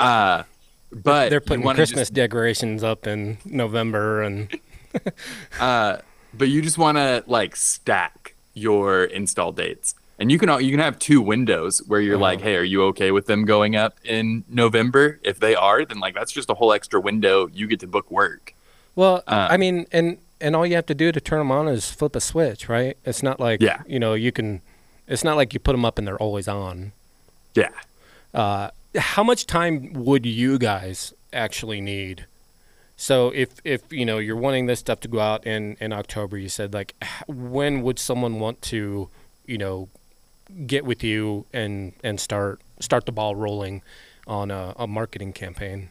Uh, 0.00 0.42
but 0.90 1.30
they're 1.30 1.40
putting 1.40 1.62
Christmas 1.62 2.00
just, 2.00 2.14
decorations 2.14 2.82
up 2.82 3.06
in 3.06 3.38
November 3.44 4.22
and. 4.22 4.58
uh, 5.60 5.98
but 6.34 6.48
you 6.48 6.60
just 6.60 6.76
want 6.76 6.98
to 6.98 7.22
like 7.28 7.54
stack 7.54 8.34
your 8.54 9.04
install 9.04 9.52
dates, 9.52 9.94
and 10.18 10.32
you 10.32 10.38
can 10.40 10.48
you 10.60 10.72
can 10.72 10.80
have 10.80 10.98
two 10.98 11.20
windows 11.20 11.80
where 11.86 12.00
you're 12.00 12.16
uh-huh. 12.16 12.22
like, 12.22 12.40
hey, 12.40 12.56
are 12.56 12.64
you 12.64 12.82
okay 12.86 13.12
with 13.12 13.26
them 13.26 13.44
going 13.44 13.76
up 13.76 13.98
in 14.02 14.42
November? 14.48 15.20
If 15.22 15.38
they 15.38 15.54
are, 15.54 15.84
then 15.84 16.00
like 16.00 16.16
that's 16.16 16.32
just 16.32 16.50
a 16.50 16.54
whole 16.54 16.72
extra 16.72 17.00
window 17.00 17.46
you 17.52 17.68
get 17.68 17.78
to 17.80 17.86
book 17.86 18.10
work. 18.10 18.56
Well, 18.96 19.22
uh, 19.28 19.46
I 19.50 19.56
mean, 19.56 19.86
and 19.92 20.18
and 20.40 20.56
all 20.56 20.66
you 20.66 20.74
have 20.74 20.86
to 20.86 20.94
do 20.94 21.12
to 21.12 21.20
turn 21.20 21.38
them 21.38 21.50
on 21.50 21.68
is 21.68 21.90
flip 21.90 22.16
a 22.16 22.20
switch, 22.20 22.68
right? 22.68 22.96
It's 23.04 23.22
not 23.22 23.40
like 23.40 23.60
yeah. 23.60 23.82
you 23.86 23.98
know 23.98 24.14
you 24.14 24.32
can. 24.32 24.62
It's 25.06 25.24
not 25.24 25.36
like 25.36 25.52
you 25.52 25.60
put 25.60 25.72
them 25.72 25.84
up 25.84 25.98
and 25.98 26.06
they're 26.06 26.18
always 26.18 26.46
on. 26.46 26.92
Yeah. 27.54 27.70
Uh, 28.32 28.70
how 28.96 29.24
much 29.24 29.46
time 29.46 29.92
would 29.92 30.24
you 30.24 30.58
guys 30.58 31.12
actually 31.32 31.80
need? 31.80 32.26
So 32.96 33.30
if 33.30 33.60
if 33.64 33.92
you 33.92 34.04
know 34.04 34.18
you're 34.18 34.36
wanting 34.36 34.66
this 34.66 34.80
stuff 34.80 35.00
to 35.00 35.08
go 35.08 35.20
out 35.20 35.46
in 35.46 35.76
in 35.80 35.92
October, 35.92 36.36
you 36.36 36.48
said 36.48 36.74
like 36.74 36.94
when 37.26 37.82
would 37.82 37.98
someone 37.98 38.38
want 38.38 38.62
to 38.62 39.08
you 39.46 39.58
know 39.58 39.88
get 40.66 40.84
with 40.84 41.02
you 41.02 41.46
and 41.52 41.92
and 42.04 42.20
start 42.20 42.60
start 42.78 43.06
the 43.06 43.12
ball 43.12 43.34
rolling 43.36 43.82
on 44.26 44.50
a, 44.50 44.74
a 44.76 44.86
marketing 44.86 45.32
campaign? 45.32 45.90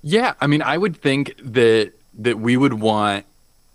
Yeah, 0.00 0.34
I 0.40 0.46
mean, 0.46 0.62
I 0.62 0.78
would 0.78 0.96
think 0.96 1.34
that 1.38 1.92
that 2.14 2.38
we 2.38 2.56
would 2.56 2.74
want 2.74 3.26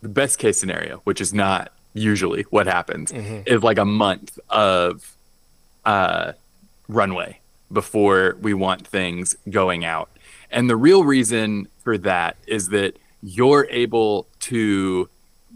the 0.02 0.10
best 0.10 0.40
case 0.40 0.60
scenario, 0.60 1.02
which 1.04 1.22
is 1.22 1.34
not 1.34 1.72
usually 1.94 2.44
what 2.44 2.68
happens, 2.68 3.12
mm-hmm. 3.12 3.42
is 3.46 3.64
like 3.64 3.78
a 3.78 3.86
month 3.86 4.40
of 4.50 5.16
uh, 5.86 6.34
runway 6.88 7.40
before 7.72 8.38
we 8.42 8.54
want 8.54 8.88
things 8.88 9.36
going 9.50 9.84
out. 9.84 10.10
And 10.52 10.70
the 10.70 10.76
real 10.76 11.04
reason 11.04 11.68
for 11.80 11.98
that 12.00 12.38
is 12.46 12.70
that 12.70 12.98
you're 13.22 13.68
able 13.70 14.28
to, 14.42 15.10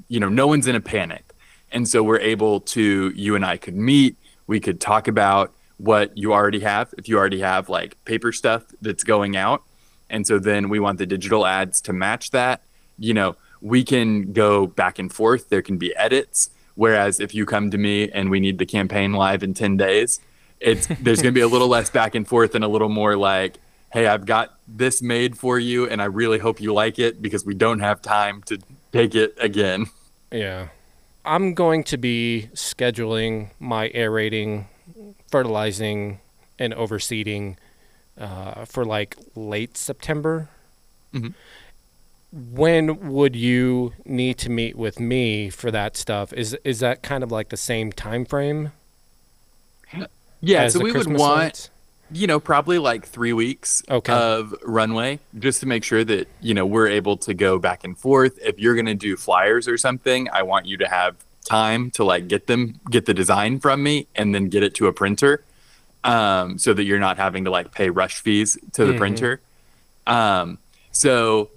you 0.08 0.20
know, 0.20 0.30
no 0.30 0.48
one's 0.48 0.68
in 0.68 0.76
a 0.76 0.82
panic. 0.82 1.24
And 1.72 1.88
so 1.88 2.04
we're 2.04 2.20
able 2.20 2.60
to, 2.62 3.14
you 3.16 3.36
and 3.36 3.46
I 3.46 3.58
could 3.58 3.76
meet, 3.76 4.18
we 4.48 4.60
could 4.60 4.82
talk 4.82 5.08
about 5.08 5.54
what 5.78 6.18
you 6.18 6.34
already 6.34 6.60
have. 6.60 6.94
If 6.98 7.08
you 7.08 7.18
already 7.18 7.40
have 7.40 7.70
like 7.70 8.04
paper 8.04 8.32
stuff 8.32 8.64
that's 8.82 9.04
going 9.04 9.38
out. 9.38 9.64
And 10.10 10.28
so 10.28 10.40
then 10.40 10.68
we 10.68 10.80
want 10.80 10.98
the 10.98 11.06
digital 11.06 11.46
ads 11.46 11.80
to 11.82 11.94
match 11.94 12.32
that. 12.32 12.62
You 13.00 13.14
know, 13.14 13.36
we 13.62 13.84
can 13.84 14.34
go 14.34 14.68
back 14.68 15.00
and 15.00 15.12
forth. 15.14 15.50
There 15.50 15.62
can 15.62 15.78
be 15.78 15.96
edits. 15.96 16.50
Whereas 16.76 17.20
if 17.20 17.36
you 17.36 17.46
come 17.46 17.72
to 17.72 17.78
me 17.78 18.10
and 18.10 18.30
we 18.30 18.40
need 18.40 18.58
the 18.58 18.66
campaign 18.66 19.14
live 19.14 19.44
in 19.44 19.54
10 19.54 19.78
days, 19.78 20.20
it's 20.60 20.88
there's 21.02 21.22
going 21.22 21.34
to 21.34 21.38
be 21.38 21.42
a 21.42 21.48
little 21.48 21.68
less 21.68 21.90
back 21.90 22.16
and 22.16 22.28
forth 22.28 22.56
and 22.56 22.64
a 22.64 22.68
little 22.68 22.90
more 22.90 23.16
like, 23.16 23.60
hey, 23.92 24.08
I've 24.08 24.26
got 24.26 24.58
this 24.68 25.02
made 25.02 25.38
for 25.38 25.60
you 25.60 25.88
and 25.88 26.02
I 26.02 26.06
really 26.06 26.40
hope 26.40 26.62
you 26.62 26.74
like 26.74 26.98
it 26.98 27.22
because 27.22 27.46
we 27.46 27.54
don't 27.54 27.80
have 27.80 28.02
time 28.02 28.42
to 28.44 28.60
take 28.92 29.16
it 29.16 29.36
again. 29.40 29.88
Yeah. 30.32 30.70
I'm 31.24 31.54
going 31.54 31.84
to 31.86 31.98
be 31.98 32.50
scheduling 32.54 33.52
my 33.60 33.92
aerating, 33.94 34.68
fertilizing, 35.30 36.20
and 36.58 36.74
overseeding 36.74 37.58
uh, 38.18 38.66
for 38.66 38.86
like 38.86 39.16
late 39.36 39.78
September. 39.78 40.50
Mm-hmm. 41.14 41.30
When 42.32 43.12
would 43.12 43.36
you 43.36 43.94
need 44.06 44.38
to 44.40 44.50
meet 44.50 44.78
with 44.78 45.00
me 45.00 45.50
for 45.50 45.70
that 45.72 45.98
stuff? 45.98 46.32
Is 46.34 46.58
is 46.64 46.80
that 46.80 47.04
kind 47.04 47.24
of 47.24 47.32
like 47.32 47.50
the 47.50 47.58
same 47.58 47.92
time 47.92 48.26
frame? 48.26 48.72
Yeah, 50.40 50.68
so 50.70 50.80
we 50.80 50.92
Christmas 50.92 51.20
would 51.20 51.20
want 51.20 51.40
lights? 51.40 51.70
you 52.12 52.28
know 52.28 52.40
probably 52.40 52.80
like 52.80 53.06
three 53.06 53.34
weeks 53.34 53.84
okay. 53.90 54.14
of 54.14 54.56
runway 54.64 55.20
just 55.40 55.60
to 55.60 55.68
make 55.68 55.84
sure 55.84 56.04
that 56.04 56.28
you 56.42 56.54
know 56.54 56.66
we're 56.66 56.88
able 56.88 57.18
to 57.18 57.34
go 57.34 57.60
back 57.60 57.84
and 57.84 57.98
forth. 57.98 58.40
If 58.42 58.60
you're 58.60 58.76
gonna 58.76 58.96
do 58.96 59.18
flyers 59.18 59.68
or 59.68 59.78
something, 59.78 60.30
I 60.32 60.44
want 60.44 60.66
you 60.66 60.78
to 60.78 60.88
have 60.88 61.16
time 61.46 61.92
to 61.92 62.04
like 62.04 62.28
get 62.28 62.48
them, 62.48 62.80
get 62.90 63.06
the 63.06 63.14
design 63.14 63.60
from 63.60 63.84
me, 63.84 64.08
and 64.16 64.34
then 64.34 64.50
get 64.50 64.64
it 64.64 64.74
to 64.76 64.88
a 64.88 64.94
printer 64.94 65.44
um, 66.04 66.58
so 66.58 66.74
that 66.74 66.84
you're 66.84 67.00
not 67.00 67.18
having 67.18 67.46
to 67.46 67.52
like 67.52 67.72
pay 67.72 67.90
rush 67.90 68.22
fees 68.22 68.58
to 68.74 68.86
the 68.86 68.92
mm-hmm. 68.92 69.00
printer. 69.00 69.42
Um, 70.08 70.58
so 70.92 71.50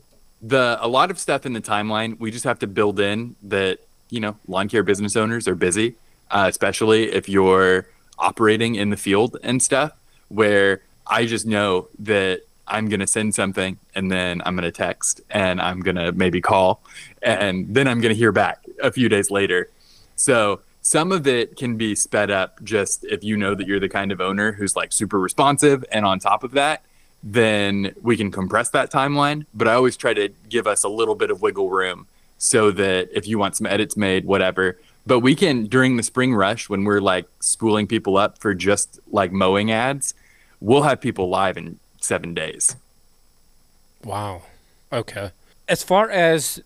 the 0.47 0.79
a 0.81 0.89
lot 0.89 1.11
of 1.11 1.19
stuff 1.19 1.47
in 1.47 1.55
the 1.55 1.61
timeline 1.61 2.19
we 2.21 2.31
just 2.31 2.45
have 2.45 2.59
to 2.59 2.67
build 2.67 3.01
in 3.01 3.35
that 3.43 3.79
you 4.11 4.21
know 4.21 4.37
lawn 4.47 4.69
care 4.69 4.83
business 4.83 5.17
owners 5.17 5.49
are 5.49 5.55
busy, 5.55 5.95
uh, 6.31 6.47
especially 6.49 7.13
if 7.13 7.29
you're 7.29 7.89
operating 8.19 8.75
in 8.75 8.91
the 8.91 8.97
field 8.97 9.37
and 9.43 9.63
stuff. 9.63 9.93
Where 10.29 10.83
I 11.07 11.27
just 11.27 11.47
know 11.47 11.89
that 12.01 12.43
I'm 12.67 12.89
gonna 12.89 13.07
send 13.07 13.35
something 13.35 13.79
and 13.95 14.11
then 14.11 14.43
I'm 14.45 14.55
gonna 14.55 14.71
text 14.71 15.23
and 15.31 15.61
I'm 15.61 15.81
gonna 15.81 16.13
maybe 16.13 16.41
call 16.41 16.83
and 17.23 17.75
then 17.75 17.89
I'm 17.89 18.01
gonna 18.01 18.15
hear 18.15 18.33
back 18.33 18.65
a 18.83 18.93
few 18.93 19.09
days 19.09 19.31
later. 19.31 19.71
So 20.17 20.61
some 20.83 21.13
of 21.13 21.27
it 21.27 21.57
can 21.57 21.77
be 21.77 21.95
sped 21.95 22.31
up 22.31 22.63
just 22.63 23.05
if 23.05 23.25
you 23.25 23.37
know 23.37 23.55
that 23.55 23.67
you're 23.67 23.81
the 23.81 23.89
kind 23.89 24.13
of 24.13 24.21
owner 24.21 24.53
who's 24.53 24.77
like 24.77 24.93
super 24.93 25.19
responsive 25.19 25.85
and 25.91 26.05
on 26.05 26.19
top 26.19 26.45
of 26.45 26.53
that 26.53 26.83
then 27.27 27.95
we 28.03 28.17
can 28.17 28.31
compress 28.31 28.69
that 28.69 28.93
timeline 28.93 29.47
but 29.55 29.67
i 29.67 29.73
always 29.73 29.97
try 29.97 30.13
to 30.13 30.29
give 30.51 30.67
us 30.67 30.85
a 30.85 30.89
little 30.89 31.15
bit 31.15 31.31
of 31.31 31.41
wiggle 31.41 31.71
room 31.71 32.07
so 32.45 32.71
that 32.71 33.09
if 33.13 33.27
you 33.27 33.39
want 33.39 33.57
some 33.57 33.67
edits 33.67 33.97
made 33.97 34.27
whatever. 34.27 34.79
But 35.07 35.21
we 35.21 35.35
can 35.35 35.67
during 35.67 35.97
the 35.97 36.03
spring 36.03 36.35
rush 36.35 36.69
when 36.69 36.85
we're 36.85 37.01
like 37.01 37.27
spooling 37.41 37.87
people 37.87 38.17
up 38.17 38.39
for 38.39 38.55
just 38.55 39.01
like 39.11 39.33
mowing 39.33 39.71
ads 39.71 40.15
we'll 40.61 40.83
have 40.83 40.99
people 40.99 41.29
live 41.29 41.59
in 41.59 41.79
seven 42.01 42.33
days. 42.33 42.77
Wow. 44.03 44.43
Okay. 44.91 45.31
As 45.69 45.83
far 45.83 46.09
as 46.09 46.63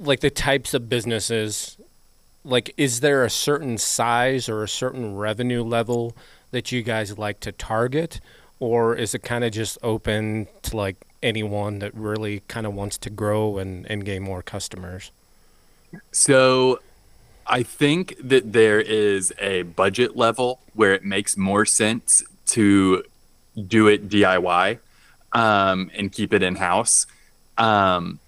like 0.00 0.18
the 0.20 0.30
types 0.30 0.74
of 0.74 0.88
businesses 0.88 1.76
like 2.44 2.72
is 2.76 3.00
there 3.00 3.24
a 3.24 3.30
certain 3.30 3.78
size 3.78 4.48
or 4.48 4.62
a 4.62 4.68
certain 4.68 5.16
revenue 5.16 5.62
level 5.62 6.16
that 6.50 6.70
you 6.70 6.82
guys 6.82 7.18
like 7.18 7.40
to 7.40 7.50
target 7.52 8.20
or 8.60 8.94
is 8.94 9.14
it 9.14 9.20
kind 9.20 9.44
of 9.44 9.52
just 9.52 9.78
open 9.82 10.48
to 10.62 10.76
like 10.76 10.96
anyone 11.22 11.78
that 11.80 11.94
really 11.94 12.42
kind 12.48 12.66
of 12.66 12.74
wants 12.74 12.98
to 12.98 13.10
grow 13.10 13.58
and, 13.58 13.90
and 13.90 14.04
gain 14.04 14.22
more 14.22 14.42
customers? 14.42 15.10
So 16.12 16.80
i 17.46 17.62
think 17.62 18.16
that 18.22 18.52
there 18.52 18.80
is 18.80 19.32
a 19.40 19.62
budget 19.62 20.16
level 20.16 20.60
where 20.74 20.92
it 20.92 21.04
makes 21.04 21.36
more 21.36 21.64
sense 21.64 22.22
to 22.44 23.02
do 23.66 23.86
it 23.86 24.08
diy 24.08 24.78
um, 25.32 25.90
and 25.94 26.12
keep 26.12 26.32
it 26.32 26.42
in 26.42 26.56
house 26.56 27.06
um, 27.58 28.18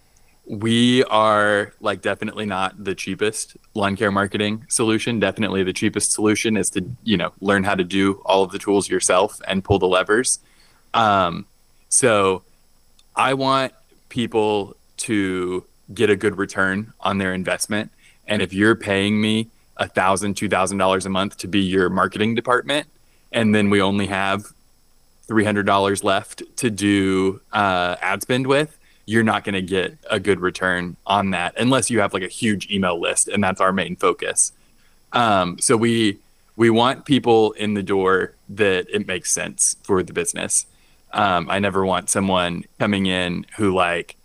we 0.48 1.04
are 1.04 1.74
like 1.80 2.00
definitely 2.00 2.46
not 2.46 2.82
the 2.82 2.94
cheapest 2.94 3.56
lawn 3.74 3.96
care 3.96 4.10
marketing 4.10 4.64
solution. 4.68 5.20
Definitely 5.20 5.62
the 5.62 5.74
cheapest 5.74 6.12
solution 6.12 6.56
is 6.56 6.70
to 6.70 6.84
you 7.04 7.16
know 7.16 7.32
learn 7.40 7.64
how 7.64 7.74
to 7.74 7.84
do 7.84 8.22
all 8.24 8.42
of 8.42 8.50
the 8.50 8.58
tools 8.58 8.88
yourself 8.88 9.40
and 9.46 9.62
pull 9.62 9.78
the 9.78 9.86
levers. 9.86 10.38
Um, 10.94 11.46
so 11.90 12.42
i 13.16 13.34
want 13.34 13.72
people 14.10 14.76
to 14.96 15.64
get 15.92 16.10
a 16.10 16.16
good 16.16 16.36
return 16.38 16.92
on 17.00 17.18
their 17.18 17.34
investment. 17.34 17.90
And 18.26 18.42
if 18.42 18.52
you're 18.52 18.76
paying 18.76 19.20
me 19.20 19.48
a 19.76 19.86
thousand 19.86 20.34
two 20.34 20.48
thousand 20.48 20.78
dollars 20.78 21.04
a 21.04 21.10
month 21.10 21.36
to 21.38 21.48
be 21.48 21.60
your 21.60 21.90
marketing 21.90 22.34
department 22.34 22.86
and 23.32 23.54
then 23.54 23.70
we 23.70 23.80
only 23.82 24.06
have 24.06 24.52
$300 25.28 26.02
left 26.02 26.42
to 26.56 26.70
do 26.70 27.40
uh, 27.52 27.96
ad 28.00 28.22
spend 28.22 28.46
with 28.46 28.77
you're 29.08 29.22
not 29.22 29.42
going 29.42 29.54
to 29.54 29.62
get 29.62 29.96
a 30.10 30.20
good 30.20 30.38
return 30.38 30.94
on 31.06 31.30
that 31.30 31.54
unless 31.56 31.88
you 31.88 31.98
have 31.98 32.12
like 32.12 32.22
a 32.22 32.28
huge 32.28 32.70
email 32.70 33.00
list 33.00 33.26
and 33.26 33.42
that's 33.42 33.58
our 33.58 33.72
main 33.72 33.96
focus. 33.96 34.52
Um, 35.14 35.58
so 35.58 35.78
we 35.78 36.18
we 36.56 36.68
want 36.68 37.06
people 37.06 37.52
in 37.52 37.72
the 37.72 37.82
door 37.82 38.34
that 38.50 38.86
it 38.92 39.06
makes 39.06 39.32
sense 39.32 39.76
for 39.82 40.02
the 40.02 40.12
business. 40.12 40.66
Um, 41.10 41.48
i 41.48 41.58
never 41.58 41.86
want 41.86 42.10
someone 42.10 42.64
coming 42.78 43.06
in 43.06 43.46
who 43.56 43.74
like 43.74 44.16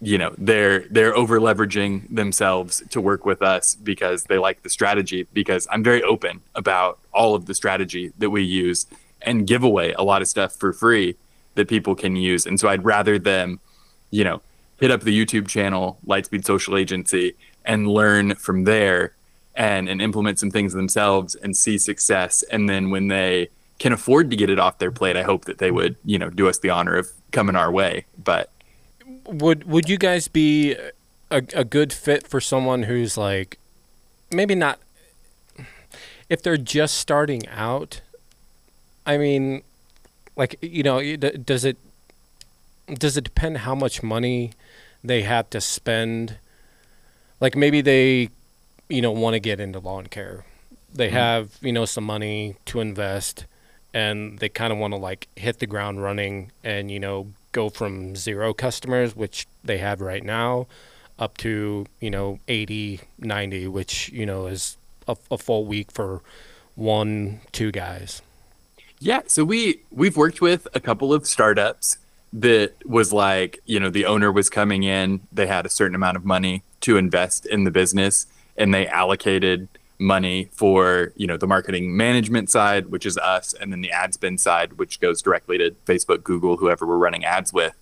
you 0.00 0.16
know 0.16 0.32
they're 0.38 0.86
they're 0.90 1.16
over 1.16 1.40
leveraging 1.40 2.06
themselves 2.14 2.84
to 2.90 3.00
work 3.00 3.26
with 3.26 3.42
us 3.42 3.74
because 3.74 4.22
they 4.24 4.38
like 4.38 4.62
the 4.62 4.70
strategy 4.70 5.26
because 5.32 5.66
i'm 5.72 5.82
very 5.82 6.00
open 6.04 6.40
about 6.54 7.00
all 7.12 7.34
of 7.34 7.46
the 7.46 7.54
strategy 7.54 8.12
that 8.18 8.30
we 8.30 8.44
use 8.44 8.86
and 9.22 9.48
give 9.48 9.64
away 9.64 9.92
a 9.94 10.04
lot 10.04 10.22
of 10.22 10.28
stuff 10.28 10.52
for 10.54 10.72
free 10.72 11.16
that 11.54 11.68
people 11.68 11.96
can 11.96 12.14
use. 12.14 12.46
And 12.46 12.60
so 12.60 12.68
i'd 12.68 12.84
rather 12.84 13.18
them 13.18 13.58
you 14.12 14.22
know, 14.22 14.40
hit 14.78 14.92
up 14.92 15.00
the 15.00 15.18
YouTube 15.18 15.48
channel, 15.48 15.98
Lightspeed 16.06 16.44
Social 16.44 16.76
Agency, 16.76 17.34
and 17.64 17.88
learn 17.88 18.36
from 18.36 18.62
there 18.64 19.14
and, 19.56 19.88
and 19.88 20.00
implement 20.00 20.38
some 20.38 20.50
things 20.50 20.72
themselves 20.72 21.34
and 21.34 21.56
see 21.56 21.78
success. 21.78 22.44
And 22.44 22.68
then 22.68 22.90
when 22.90 23.08
they 23.08 23.48
can 23.78 23.92
afford 23.92 24.30
to 24.30 24.36
get 24.36 24.50
it 24.50 24.58
off 24.58 24.78
their 24.78 24.92
plate, 24.92 25.16
I 25.16 25.22
hope 25.22 25.46
that 25.46 25.58
they 25.58 25.70
would, 25.70 25.96
you 26.04 26.18
know, 26.18 26.30
do 26.30 26.48
us 26.48 26.58
the 26.58 26.70
honor 26.70 26.94
of 26.94 27.08
coming 27.32 27.56
our 27.56 27.72
way. 27.72 28.04
But 28.22 28.50
would 29.26 29.64
would 29.64 29.88
you 29.88 29.98
guys 29.98 30.28
be 30.28 30.74
a, 31.30 31.42
a 31.54 31.64
good 31.64 31.92
fit 31.92 32.26
for 32.26 32.40
someone 32.40 32.84
who's 32.84 33.16
like 33.16 33.58
maybe 34.30 34.54
not 34.54 34.78
if 36.28 36.42
they're 36.42 36.56
just 36.56 36.96
starting 36.96 37.48
out? 37.48 38.02
I 39.06 39.16
mean, 39.16 39.62
like 40.36 40.56
you 40.60 40.82
know, 40.82 41.16
does 41.16 41.64
it 41.64 41.78
does 42.98 43.16
it 43.16 43.24
depend 43.24 43.58
how 43.58 43.74
much 43.74 44.02
money 44.02 44.52
they 45.02 45.22
have 45.22 45.50
to 45.50 45.60
spend? 45.60 46.38
Like 47.40 47.56
maybe 47.56 47.80
they, 47.80 48.30
you 48.88 49.02
know, 49.02 49.12
want 49.12 49.34
to 49.34 49.40
get 49.40 49.60
into 49.60 49.78
lawn 49.78 50.06
care. 50.06 50.44
They 50.94 51.08
mm-hmm. 51.08 51.16
have, 51.16 51.58
you 51.60 51.72
know, 51.72 51.84
some 51.84 52.04
money 52.04 52.56
to 52.66 52.80
invest 52.80 53.46
and 53.94 54.38
they 54.38 54.48
kind 54.48 54.72
of 54.72 54.78
want 54.78 54.92
to 54.92 54.98
like 54.98 55.28
hit 55.36 55.58
the 55.58 55.66
ground 55.66 56.02
running 56.02 56.52
and, 56.62 56.90
you 56.90 57.00
know, 57.00 57.28
go 57.52 57.68
from 57.68 58.16
zero 58.16 58.54
customers, 58.54 59.14
which 59.14 59.46
they 59.62 59.78
have 59.78 60.00
right 60.00 60.24
now, 60.24 60.66
up 61.18 61.36
to, 61.38 61.86
you 62.00 62.10
know, 62.10 62.38
80, 62.48 63.00
90, 63.18 63.68
which, 63.68 64.08
you 64.10 64.26
know, 64.26 64.46
is 64.46 64.76
a, 65.06 65.16
a 65.30 65.38
full 65.38 65.66
week 65.66 65.92
for 65.92 66.22
one, 66.74 67.40
two 67.52 67.70
guys. 67.70 68.22
Yeah, 68.98 69.22
so 69.26 69.44
we 69.44 69.80
we've 69.90 70.16
worked 70.16 70.40
with 70.40 70.68
a 70.74 70.80
couple 70.80 71.12
of 71.12 71.26
startups 71.26 71.98
that 72.32 72.72
was 72.86 73.12
like, 73.12 73.60
you 73.66 73.78
know, 73.78 73.90
the 73.90 74.06
owner 74.06 74.32
was 74.32 74.48
coming 74.48 74.82
in, 74.82 75.20
they 75.32 75.46
had 75.46 75.66
a 75.66 75.68
certain 75.68 75.94
amount 75.94 76.16
of 76.16 76.24
money 76.24 76.62
to 76.80 76.96
invest 76.96 77.46
in 77.46 77.64
the 77.64 77.70
business, 77.70 78.26
and 78.56 78.72
they 78.72 78.86
allocated 78.86 79.68
money 79.98 80.48
for, 80.52 81.12
you 81.16 81.26
know, 81.26 81.36
the 81.36 81.46
marketing 81.46 81.96
management 81.96 82.50
side, 82.50 82.86
which 82.86 83.06
is 83.06 83.16
us, 83.18 83.52
and 83.54 83.72
then 83.72 83.80
the 83.80 83.90
ad 83.90 84.14
spend 84.14 84.40
side, 84.40 84.74
which 84.74 85.00
goes 85.00 85.22
directly 85.22 85.58
to 85.58 85.70
Facebook, 85.86 86.24
Google, 86.24 86.56
whoever 86.56 86.86
we're 86.86 86.96
running 86.96 87.24
ads 87.24 87.52
with. 87.52 87.74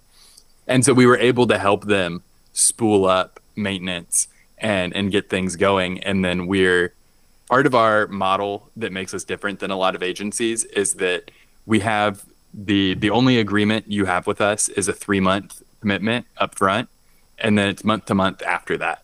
And 0.66 0.84
so 0.84 0.92
we 0.92 1.06
were 1.06 1.16
able 1.16 1.46
to 1.46 1.58
help 1.58 1.84
them 1.84 2.22
spool 2.52 3.06
up 3.06 3.40
maintenance 3.56 4.28
and 4.58 4.94
and 4.94 5.10
get 5.10 5.30
things 5.30 5.56
going. 5.56 6.02
And 6.02 6.24
then 6.24 6.46
we're 6.46 6.92
part 7.48 7.66
of 7.66 7.74
our 7.74 8.06
model 8.06 8.70
that 8.76 8.92
makes 8.92 9.14
us 9.14 9.24
different 9.24 9.58
than 9.58 9.70
a 9.70 9.76
lot 9.76 9.94
of 9.94 10.02
agencies 10.02 10.64
is 10.64 10.94
that 10.94 11.30
we 11.66 11.80
have 11.80 12.24
the 12.52 12.94
the 12.94 13.10
only 13.10 13.38
agreement 13.38 13.90
you 13.90 14.06
have 14.06 14.26
with 14.26 14.40
us 14.40 14.68
is 14.68 14.88
a 14.88 14.92
three 14.92 15.20
month 15.20 15.62
commitment 15.80 16.26
up 16.36 16.54
front 16.54 16.88
and 17.38 17.56
then 17.56 17.68
it's 17.68 17.84
month 17.84 18.06
to 18.06 18.14
month 18.14 18.42
after 18.42 18.76
that. 18.78 19.02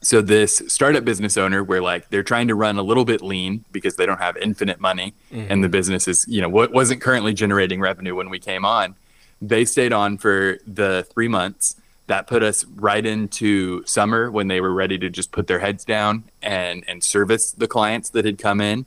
So 0.00 0.20
this 0.20 0.62
startup 0.66 1.04
business 1.04 1.36
owner 1.36 1.62
where 1.62 1.80
like 1.80 2.08
they're 2.08 2.24
trying 2.24 2.48
to 2.48 2.54
run 2.54 2.76
a 2.76 2.82
little 2.82 3.04
bit 3.04 3.22
lean 3.22 3.64
because 3.70 3.96
they 3.96 4.06
don't 4.06 4.18
have 4.18 4.36
infinite 4.36 4.80
money 4.80 5.14
mm-hmm. 5.30 5.50
and 5.50 5.62
the 5.62 5.68
business 5.68 6.08
is 6.08 6.26
you 6.28 6.40
know 6.40 6.48
what 6.48 6.72
wasn't 6.72 7.00
currently 7.00 7.32
generating 7.32 7.80
revenue 7.80 8.14
when 8.14 8.28
we 8.28 8.38
came 8.38 8.64
on. 8.64 8.96
They 9.40 9.64
stayed 9.64 9.92
on 9.92 10.18
for 10.18 10.58
the 10.66 11.06
three 11.12 11.28
months. 11.28 11.76
That 12.08 12.26
put 12.26 12.42
us 12.42 12.64
right 12.64 13.06
into 13.06 13.86
summer 13.86 14.30
when 14.30 14.48
they 14.48 14.60
were 14.60 14.72
ready 14.72 14.98
to 14.98 15.08
just 15.08 15.30
put 15.30 15.46
their 15.46 15.60
heads 15.60 15.84
down 15.84 16.24
and 16.42 16.84
and 16.88 17.02
service 17.02 17.52
the 17.52 17.68
clients 17.68 18.10
that 18.10 18.24
had 18.24 18.38
come 18.38 18.60
in 18.60 18.86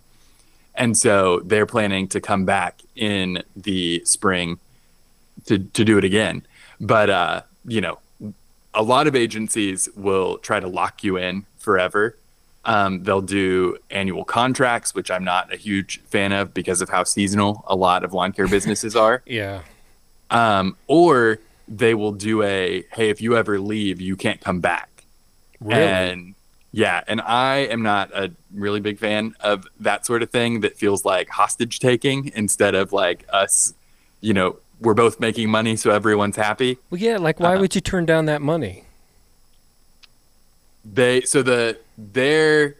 and 0.78 0.98
so 0.98 1.40
they're 1.46 1.66
planning 1.66 2.08
to 2.08 2.22
come 2.22 2.46
back 2.46 2.82
in 2.96 3.44
the 3.56 4.02
spring 4.06 4.60
to 5.46 5.60
to 5.60 5.84
do 5.84 5.98
it 5.98 6.04
again 6.04 6.46
but 6.80 7.10
uh 7.10 7.42
you 7.66 7.82
know 7.82 7.98
a 8.76 8.84
lot 8.84 9.08
of 9.08 9.16
agencies 9.16 9.90
will 9.96 10.38
try 10.38 10.60
to 10.60 10.68
lock 10.68 11.04
you 11.04 11.18
in 11.18 11.46
forever. 11.58 12.18
Um, 12.66 13.04
they'll 13.04 13.22
do 13.22 13.78
annual 13.90 14.26
contracts, 14.26 14.94
which 14.94 15.10
I'm 15.10 15.24
not 15.24 15.54
a 15.54 15.56
huge 15.56 16.02
fan 16.02 16.32
of 16.32 16.54
because 16.54 16.82
of 16.82 16.90
how 16.90 17.04
seasonal 17.04 17.64
a 17.68 17.76
lot 17.76 18.04
of 18.04 18.14
lawn 18.14 18.34
care 18.34 18.48
businesses 18.58 18.96
are. 18.96 19.24
yeah. 19.26 19.62
Um, 20.32 20.76
or 20.88 21.40
they 21.68 21.94
will 21.94 22.12
do 22.12 22.42
a 22.42 22.84
hey, 22.92 23.10
if 23.10 23.22
you 23.22 23.38
ever 23.38 23.60
leave, 23.60 24.02
you 24.02 24.16
can't 24.16 24.42
come 24.42 24.60
back. 24.60 25.06
Really? 25.62 25.82
And 25.82 26.35
yeah, 26.76 27.06
and 27.08 27.22
I 27.22 27.60
am 27.60 27.84
not 27.84 28.12
a 28.14 28.34
really 28.54 28.82
big 28.82 29.00
fan 29.00 29.34
of 29.40 29.66
that 29.80 30.06
sort 30.06 30.22
of 30.22 30.30
thing 30.30 30.60
that 30.60 30.76
feels 30.76 31.06
like 31.06 31.30
hostage 31.30 31.80
taking 31.80 32.34
instead 32.36 32.76
of 32.76 32.92
like 32.92 33.26
us, 33.32 33.74
you 34.20 34.34
know, 34.34 34.58
we're 34.82 34.94
both 34.94 35.22
making 35.22 35.50
money, 35.50 35.78
so 35.78 35.92
everyone's 35.92 36.36
happy. 36.36 36.78
Well, 36.90 37.00
yeah, 37.00 37.18
like 37.18 37.40
why 37.40 37.56
uh, 37.56 37.62
would 37.62 37.76
you 37.76 37.80
turn 37.80 38.06
down 38.06 38.26
that 38.26 38.42
money? 38.42 38.84
They 40.84 41.22
so 41.22 41.42
the 41.42 41.80
their 41.98 42.76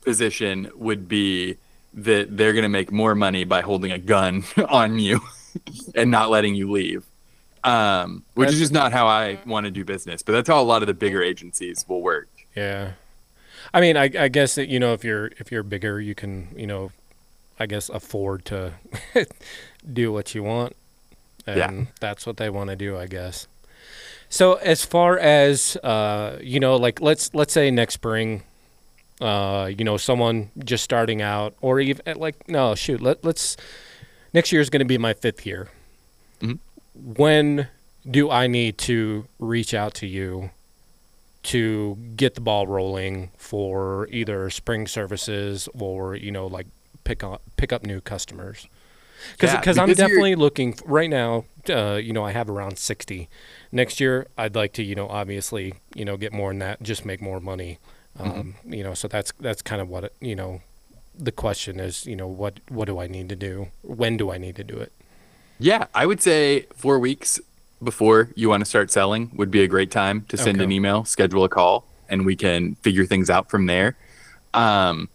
position 0.00 0.70
would 0.74 1.08
be 1.08 1.58
that 1.92 2.38
they're 2.38 2.54
going 2.54 2.62
to 2.62 2.70
make 2.70 2.90
more 2.90 3.14
money 3.14 3.44
by 3.44 3.60
holding 3.60 3.92
a 3.92 3.98
gun 3.98 4.44
on 4.70 4.98
you 4.98 5.20
and 5.94 6.10
not 6.10 6.30
letting 6.30 6.54
you 6.54 6.70
leave. 6.70 7.04
Um, 7.64 8.24
which 8.32 8.46
that's, 8.46 8.54
is 8.54 8.60
just 8.60 8.72
not 8.72 8.94
how 8.94 9.06
I 9.06 9.40
want 9.44 9.66
to 9.66 9.70
do 9.70 9.84
business, 9.84 10.22
but 10.22 10.32
that's 10.32 10.48
how 10.48 10.58
a 10.58 10.64
lot 10.64 10.82
of 10.82 10.86
the 10.86 10.94
bigger 10.94 11.22
agencies 11.22 11.84
will 11.86 12.00
work. 12.00 12.28
Yeah. 12.54 12.92
I 13.72 13.80
mean, 13.80 13.96
I, 13.96 14.10
I 14.18 14.28
guess 14.28 14.54
that, 14.54 14.68
you 14.68 14.78
know, 14.78 14.92
if 14.92 15.04
you're, 15.04 15.26
if 15.38 15.52
you're 15.52 15.62
bigger, 15.62 16.00
you 16.00 16.14
can, 16.14 16.48
you 16.56 16.66
know, 16.66 16.90
I 17.58 17.66
guess 17.66 17.88
afford 17.88 18.44
to 18.46 18.74
do 19.92 20.12
what 20.12 20.34
you 20.34 20.42
want. 20.42 20.76
And 21.46 21.56
yeah. 21.58 21.84
that's 22.00 22.26
what 22.26 22.36
they 22.36 22.50
want 22.50 22.70
to 22.70 22.76
do, 22.76 22.96
I 22.96 23.06
guess. 23.06 23.48
So 24.28 24.54
as 24.54 24.84
far 24.84 25.18
as 25.18 25.76
uh, 25.82 26.38
you 26.40 26.60
know, 26.60 26.76
like 26.76 27.00
let's 27.00 27.34
let's 27.34 27.52
say 27.52 27.70
next 27.70 27.94
spring, 27.94 28.42
uh, 29.20 29.70
you 29.76 29.84
know, 29.84 29.96
someone 29.96 30.50
just 30.64 30.84
starting 30.84 31.22
out, 31.22 31.54
or 31.60 31.80
even 31.80 32.18
like 32.18 32.48
no, 32.48 32.74
shoot, 32.74 33.00
let 33.00 33.24
let's 33.24 33.56
next 34.34 34.52
year 34.52 34.60
is 34.60 34.68
going 34.68 34.80
to 34.80 34.86
be 34.86 34.98
my 34.98 35.14
fifth 35.14 35.46
year. 35.46 35.68
Mm-hmm. 36.40 36.56
When 37.14 37.68
do 38.08 38.30
I 38.30 38.46
need 38.46 38.78
to 38.78 39.26
reach 39.38 39.72
out 39.72 39.94
to 39.94 40.06
you 40.06 40.50
to 41.44 41.96
get 42.16 42.34
the 42.34 42.40
ball 42.40 42.66
rolling 42.66 43.30
for 43.36 44.08
either 44.10 44.50
spring 44.50 44.86
services 44.86 45.68
or 45.78 46.14
you 46.14 46.30
know 46.30 46.46
like 46.46 46.66
pick 47.04 47.22
up 47.24 47.42
pick 47.56 47.72
up 47.72 47.84
new 47.84 48.00
customers? 48.00 48.68
Cause, 49.38 49.52
yeah, 49.52 49.60
because 49.60 49.78
I'm 49.78 49.92
definitely 49.92 50.36
looking 50.36 50.78
right 50.84 51.10
now. 51.10 51.44
Uh, 51.68 51.94
you 51.94 52.12
know, 52.12 52.24
I 52.24 52.32
have 52.32 52.48
around 52.48 52.78
sixty. 52.78 53.28
Next 53.72 54.00
year, 54.00 54.28
I'd 54.38 54.54
like 54.54 54.72
to, 54.74 54.82
you 54.82 54.94
know, 54.94 55.08
obviously, 55.08 55.74
you 55.94 56.04
know, 56.04 56.16
get 56.16 56.32
more 56.32 56.50
than 56.50 56.60
that, 56.60 56.82
just 56.82 57.04
make 57.04 57.20
more 57.20 57.40
money. 57.40 57.78
Um, 58.18 58.30
mm-hmm. 58.30 58.72
You 58.74 58.84
know, 58.84 58.94
so 58.94 59.08
that's 59.08 59.32
that's 59.40 59.62
kind 59.62 59.82
of 59.82 59.88
what 59.88 60.04
it, 60.04 60.14
you 60.20 60.36
know. 60.36 60.60
The 61.20 61.32
question 61.32 61.80
is, 61.80 62.06
you 62.06 62.14
know, 62.14 62.28
what 62.28 62.60
what 62.68 62.84
do 62.84 63.00
I 63.00 63.08
need 63.08 63.28
to 63.30 63.36
do? 63.36 63.68
When 63.82 64.16
do 64.16 64.30
I 64.30 64.38
need 64.38 64.54
to 64.56 64.64
do 64.64 64.78
it? 64.78 64.92
Yeah, 65.58 65.86
I 65.94 66.06
would 66.06 66.22
say 66.22 66.66
four 66.74 67.00
weeks 67.00 67.40
before 67.82 68.30
you 68.34 68.48
want 68.48 68.60
to 68.60 68.64
start 68.64 68.90
selling 68.90 69.30
would 69.34 69.50
be 69.50 69.62
a 69.62 69.68
great 69.68 69.90
time 69.90 70.24
to 70.28 70.36
send 70.36 70.58
okay. 70.58 70.64
an 70.64 70.72
email, 70.72 71.04
schedule 71.04 71.44
a 71.44 71.48
call, 71.48 71.84
and 72.08 72.26
we 72.26 72.36
can 72.36 72.74
figure 72.76 73.06
things 73.06 73.30
out 73.30 73.50
from 73.50 73.66
there. 73.66 73.96
Um, 74.54 75.08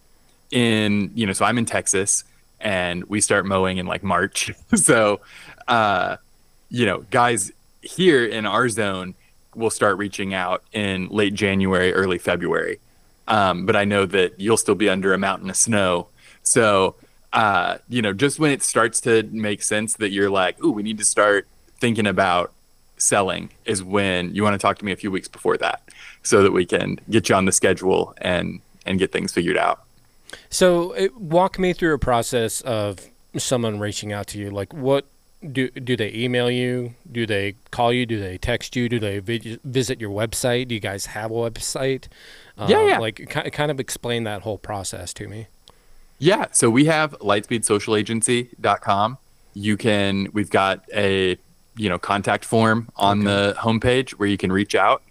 in 0.52 1.12
you 1.15 1.26
know, 1.26 1.34
so 1.34 1.45
I'm 1.45 1.58
in 1.58 1.65
Texas 1.65 2.23
and 2.60 3.04
we 3.06 3.19
start 3.21 3.45
mowing 3.45 3.78
in 3.78 3.86
like 3.86 4.04
March. 4.04 4.52
so, 4.76 5.19
uh, 5.67 6.17
you 6.69 6.86
know, 6.86 7.06
guys 7.12 7.52
here 7.82 8.26
in 8.26 8.45
our 8.45 8.69
zone 8.69 9.15
will 9.56 9.69
start 9.69 9.97
reaching 9.97 10.34
out 10.34 10.63
in 10.71 11.08
late 11.10 11.34
January, 11.34 11.93
early 11.93 12.17
February. 12.17 12.80
Um, 13.28 13.65
but 13.65 13.76
I 13.76 13.86
know 13.86 14.06
that 14.06 14.39
you'll 14.39 14.58
still 14.58 14.76
be 14.76 14.89
under 14.89 15.13
a 15.13 15.17
mountain 15.17 15.49
of 15.49 15.56
snow. 15.56 16.08
So, 16.41 16.95
uh, 17.32 17.78
you 17.89 18.02
know, 18.02 18.13
just 18.13 18.39
when 18.39 18.52
it 18.52 18.63
starts 18.63 19.02
to 19.02 19.23
make 19.23 19.62
sense 19.62 19.95
that 19.97 20.12
you're 20.12 20.30
like, 20.30 20.62
ooh, 20.63 20.71
we 20.71 20.84
need 20.84 20.97
to 20.97 21.06
start 21.06 21.47
thinking 21.84 22.08
about 22.08 22.54
selling 22.96 23.50
is 23.65 23.84
when 23.84 24.34
you 24.34 24.41
want 24.41 24.54
to 24.54 24.58
talk 24.58 24.78
to 24.78 24.86
me 24.86 24.93
a 24.93 24.96
few 24.96 25.12
weeks 25.12 25.28
before 25.28 25.58
that 25.58 25.84
so 26.22 26.41
that 26.41 26.54
we 26.54 26.65
can 26.65 26.98
get 27.10 27.28
you 27.28 27.36
on 27.36 27.43
the 27.43 27.52
schedule 27.52 28.13
and 28.19 28.62
and 28.86 29.00
get 29.00 29.12
things 29.12 29.34
figured 29.34 29.58
out. 29.58 29.84
So, 30.50 30.93
it, 30.93 31.13
walk 31.17 31.60
me 31.60 31.74
through 31.74 31.93
a 31.93 32.00
process 32.00 32.62
of 32.62 33.10
someone 33.38 33.80
reaching 33.80 34.13
out 34.13 34.28
to 34.28 34.39
you. 34.39 34.50
Like, 34.50 34.74
what 34.74 35.06
do 35.52 35.69
do 35.72 35.98
they 35.98 36.13
email 36.13 36.50
you? 36.50 36.96
Do 37.12 37.26
they 37.26 37.56
call 37.72 37.91
you? 37.91 38.06
Do 38.06 38.17
they 38.17 38.38
text 38.38 38.78
you? 38.78 38.88
Do 38.88 38.98
they 38.98 39.19
vi- 39.19 39.60
visit 39.65 40.00
your 40.00 40.12
website? 40.12 40.69
Do 40.69 40.76
you 40.76 40.82
guys 40.82 41.08
have 41.08 41.32
a 41.32 41.34
website? 41.34 42.08
yeah, 42.58 42.78
um, 42.78 42.88
yeah. 42.88 43.00
Like, 43.00 43.30
kind 43.30 43.72
of 43.72 43.82
explain 43.82 44.24
that 44.24 44.43
whole 44.43 44.58
process 44.58 45.13
to 45.15 45.28
me. 45.28 45.48
Yeah. 46.17 46.46
So 46.54 46.69
we 46.69 46.86
have 46.86 47.12
lightspeedsocialagency.com. 47.19 49.17
You 49.54 49.76
can. 49.76 50.30
We've 50.32 50.50
got 50.50 50.86
a 50.93 51.38
you 51.75 51.89
know 51.89 51.97
contact 51.97 52.45
form 52.45 52.89
on 52.95 53.19
okay. 53.19 53.27
the 53.27 53.53
homepage 53.59 54.12
where 54.12 54.27
you 54.27 54.38
can 54.38 54.51
reach 54.51 54.75
out 54.75 55.01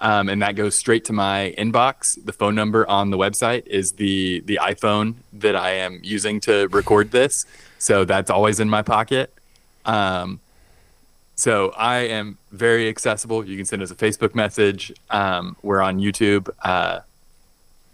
um, 0.00 0.28
and 0.28 0.40
that 0.42 0.54
goes 0.54 0.76
straight 0.76 1.04
to 1.06 1.12
my 1.12 1.54
inbox. 1.58 2.24
The 2.24 2.32
phone 2.32 2.54
number 2.54 2.88
on 2.88 3.10
the 3.10 3.18
website 3.18 3.66
is 3.66 3.92
the 3.92 4.40
the 4.40 4.58
iPhone 4.62 5.16
that 5.32 5.56
I 5.56 5.72
am 5.72 6.00
using 6.02 6.40
to 6.40 6.68
record 6.68 7.10
this, 7.10 7.46
so 7.78 8.04
that's 8.04 8.30
always 8.30 8.60
in 8.60 8.68
my 8.68 8.82
pocket. 8.82 9.32
Um, 9.84 10.40
so 11.34 11.70
I 11.70 11.98
am 11.98 12.38
very 12.52 12.88
accessible. 12.88 13.46
You 13.46 13.56
can 13.56 13.64
send 13.64 13.82
us 13.82 13.90
a 13.90 13.94
Facebook 13.94 14.34
message. 14.34 14.92
Um, 15.10 15.56
we're 15.62 15.80
on 15.80 15.98
YouTube. 15.98 16.48
Uh, 16.62 17.00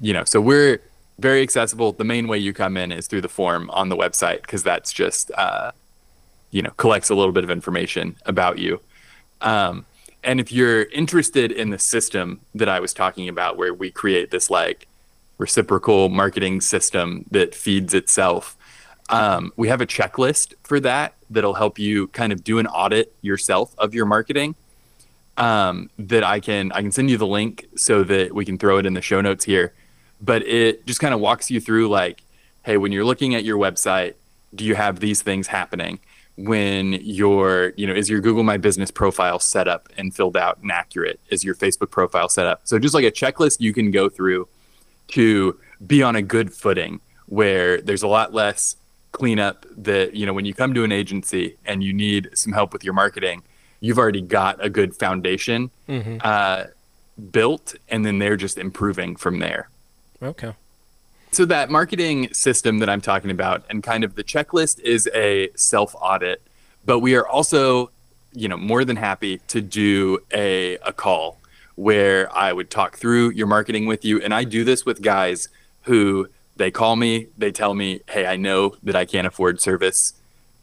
you 0.01 0.13
know, 0.13 0.25
so 0.25 0.41
we're 0.41 0.81
very 1.19 1.43
accessible. 1.43 1.93
The 1.93 2.05
main 2.05 2.27
way 2.27 2.39
you 2.39 2.53
come 2.53 2.77
in 2.77 2.91
is 2.93 3.07
through 3.07 3.21
the 3.21 3.29
form 3.29 3.71
on 3.71 3.89
the 3.89 3.97
website 3.97 4.43
because 4.43 4.63
that's 4.63 4.93
just 4.93 5.31
uh, 5.37 5.73
you 6.55 6.63
know 6.63 6.71
collects 6.77 7.11
a 7.11 7.15
little 7.17 7.33
bit 7.33 7.43
of 7.43 7.51
information 7.51 8.17
about 8.25 8.59
you. 8.59 8.81
Um, 9.41 9.85
and 10.23 10.41
if 10.41 10.53
you're 10.53 10.85
interested 10.85 11.51
in 11.51 11.71
the 11.71 11.79
system 11.79 12.41
that 12.55 12.69
I 12.69 12.79
was 12.79 12.95
talking 12.95 13.29
about, 13.29 13.59
where 13.59 13.75
we 13.75 13.91
create 13.91 14.31
this 14.31 14.49
like 14.49 14.87
reciprocal 15.37 16.09
marketing 16.09 16.61
system 16.61 17.27
that 17.33 17.57
feeds 17.57 17.93
itself, 17.93 18.57
um, 19.11 19.53
we 19.57 19.67
have 19.67 19.81
a 19.81 19.87
checklist 19.87 20.55
for 20.63 20.79
that 20.81 21.15
that'll 21.29 21.55
help 21.55 21.77
you 21.79 22.07
kind 22.09 22.33
of 22.33 22.45
do 22.45 22.61
an 22.61 22.69
audit 22.69 23.13
yourself 23.21 23.75
of 23.77 23.93
your 23.93 24.07
marketing. 24.07 24.55
Um, 25.37 25.91
that 25.99 26.23
I 26.23 26.39
can 26.39 26.71
I 26.71 26.83
can 26.83 26.93
send 26.93 27.11
you 27.11 27.19
the 27.19 27.27
link 27.27 27.67
so 27.75 28.05
that 28.05 28.33
we 28.33 28.45
can 28.45 28.57
throw 28.57 28.79
it 28.79 28.87
in 28.87 28.95
the 28.95 29.03
show 29.03 29.21
notes 29.21 29.45
here. 29.45 29.73
But 30.21 30.47
it 30.47 30.87
just 30.87 31.01
kind 31.01 31.13
of 31.13 31.19
walks 31.19 31.51
you 31.51 31.61
through 31.61 31.89
like, 31.89 32.23
hey, 32.63 32.77
when 32.77 32.93
you're 32.93 33.05
looking 33.05 33.35
at 33.35 33.43
your 33.43 33.59
website, 33.59 34.15
do 34.55 34.65
you 34.65 34.77
have 34.77 35.01
these 35.01 35.21
things 35.21 35.49
happening? 35.49 35.99
When 36.37 36.95
your 36.95 37.73
you 37.77 37.87
know 37.87 37.95
is 37.95 38.11
your 38.11 38.21
google 38.21 38.43
my 38.43 38.57
business 38.57 38.91
profile 38.91 39.39
set 39.39 39.69
up 39.69 39.89
and 39.97 40.15
filled 40.15 40.37
out 40.37 40.59
and 40.63 40.71
accurate? 40.73 41.21
Is 41.29 41.45
your 41.45 41.55
facebook 41.55 41.91
profile 41.91 42.29
set 42.29 42.47
up? 42.47 42.63
So 42.65 42.79
just 42.79 42.95
like 42.95 43.05
a 43.05 43.11
checklist 43.11 43.61
you 43.61 43.73
can 43.73 43.91
go 43.91 44.09
through 44.09 44.49
to 45.09 45.59
be 45.87 46.03
on 46.03 46.17
a 46.17 46.23
good 46.23 46.53
footing 46.53 47.01
where 47.27 47.81
there's 47.81 48.03
a 48.03 48.09
lot 48.09 48.33
less 48.33 48.77
cleanup 49.13 49.65
that 49.77 50.15
you 50.15 50.27
know 50.27 50.33
when 50.33 50.45
you 50.45 50.55
come 50.55 50.75
to 50.75 50.83
an 50.83 50.91
agency 50.91 51.57
and 51.65 51.85
you 51.85 51.93
need 51.93 52.31
some 52.35 52.53
help 52.53 52.73
with 52.73 52.83
your 52.83 52.95
marketing 52.95 53.43
you've 53.81 53.99
already 53.99 54.23
got 54.23 54.63
a 54.65 54.69
good 54.69 54.97
foundation 54.97 55.71
mm-hmm. 55.89 56.17
uh, 56.23 56.65
built 57.31 57.77
and 57.89 58.05
then 58.05 58.19
they're 58.19 58.37
just 58.37 58.59
improving 58.59 59.15
from 59.15 59.39
there. 59.39 59.69
Okay 60.23 60.55
so 61.35 61.45
that 61.47 61.71
marketing 61.71 62.33
system 62.33 62.79
that 62.79 62.89
I'm 62.89 63.01
talking 63.01 63.31
about 63.31 63.65
and 63.69 63.83
kind 63.83 64.05
of 64.05 64.15
the 64.15 64.25
checklist 64.25 64.81
is 64.81 65.09
a 65.15 65.51
self 65.55 65.95
audit, 66.01 66.43
but 66.85 67.01
we 67.01 67.15
are 67.15 67.27
also, 67.27 67.91
you 68.33 68.49
know, 68.49 68.57
more 68.57 68.85
than 68.85 68.97
happy 68.97 69.39
to 69.49 69.61
do 69.61 70.19
a 70.33 70.77
a 70.79 70.93
call 70.93 71.39
where 71.77 72.35
I 72.37 72.53
would 72.53 72.71
talk 72.71 72.97
through 72.97 73.31
your 73.31 73.47
marketing 73.47 73.87
with 73.87 74.05
you 74.05 74.21
and 74.21 74.33
I 74.33 74.45
do 74.45 74.65
this 74.65 74.87
with 74.87 75.03
guys 75.03 75.49
who 75.83 76.29
they 76.57 76.71
call 76.71 76.95
me, 76.95 77.27
they 77.37 77.51
tell 77.51 77.75
me, 77.75 78.01
"Hey, 78.09 78.27
I 78.27 78.37
know 78.37 78.77
that 78.85 78.95
I 78.95 79.05
can't 79.05 79.27
afford 79.27 79.61
service 79.61 80.15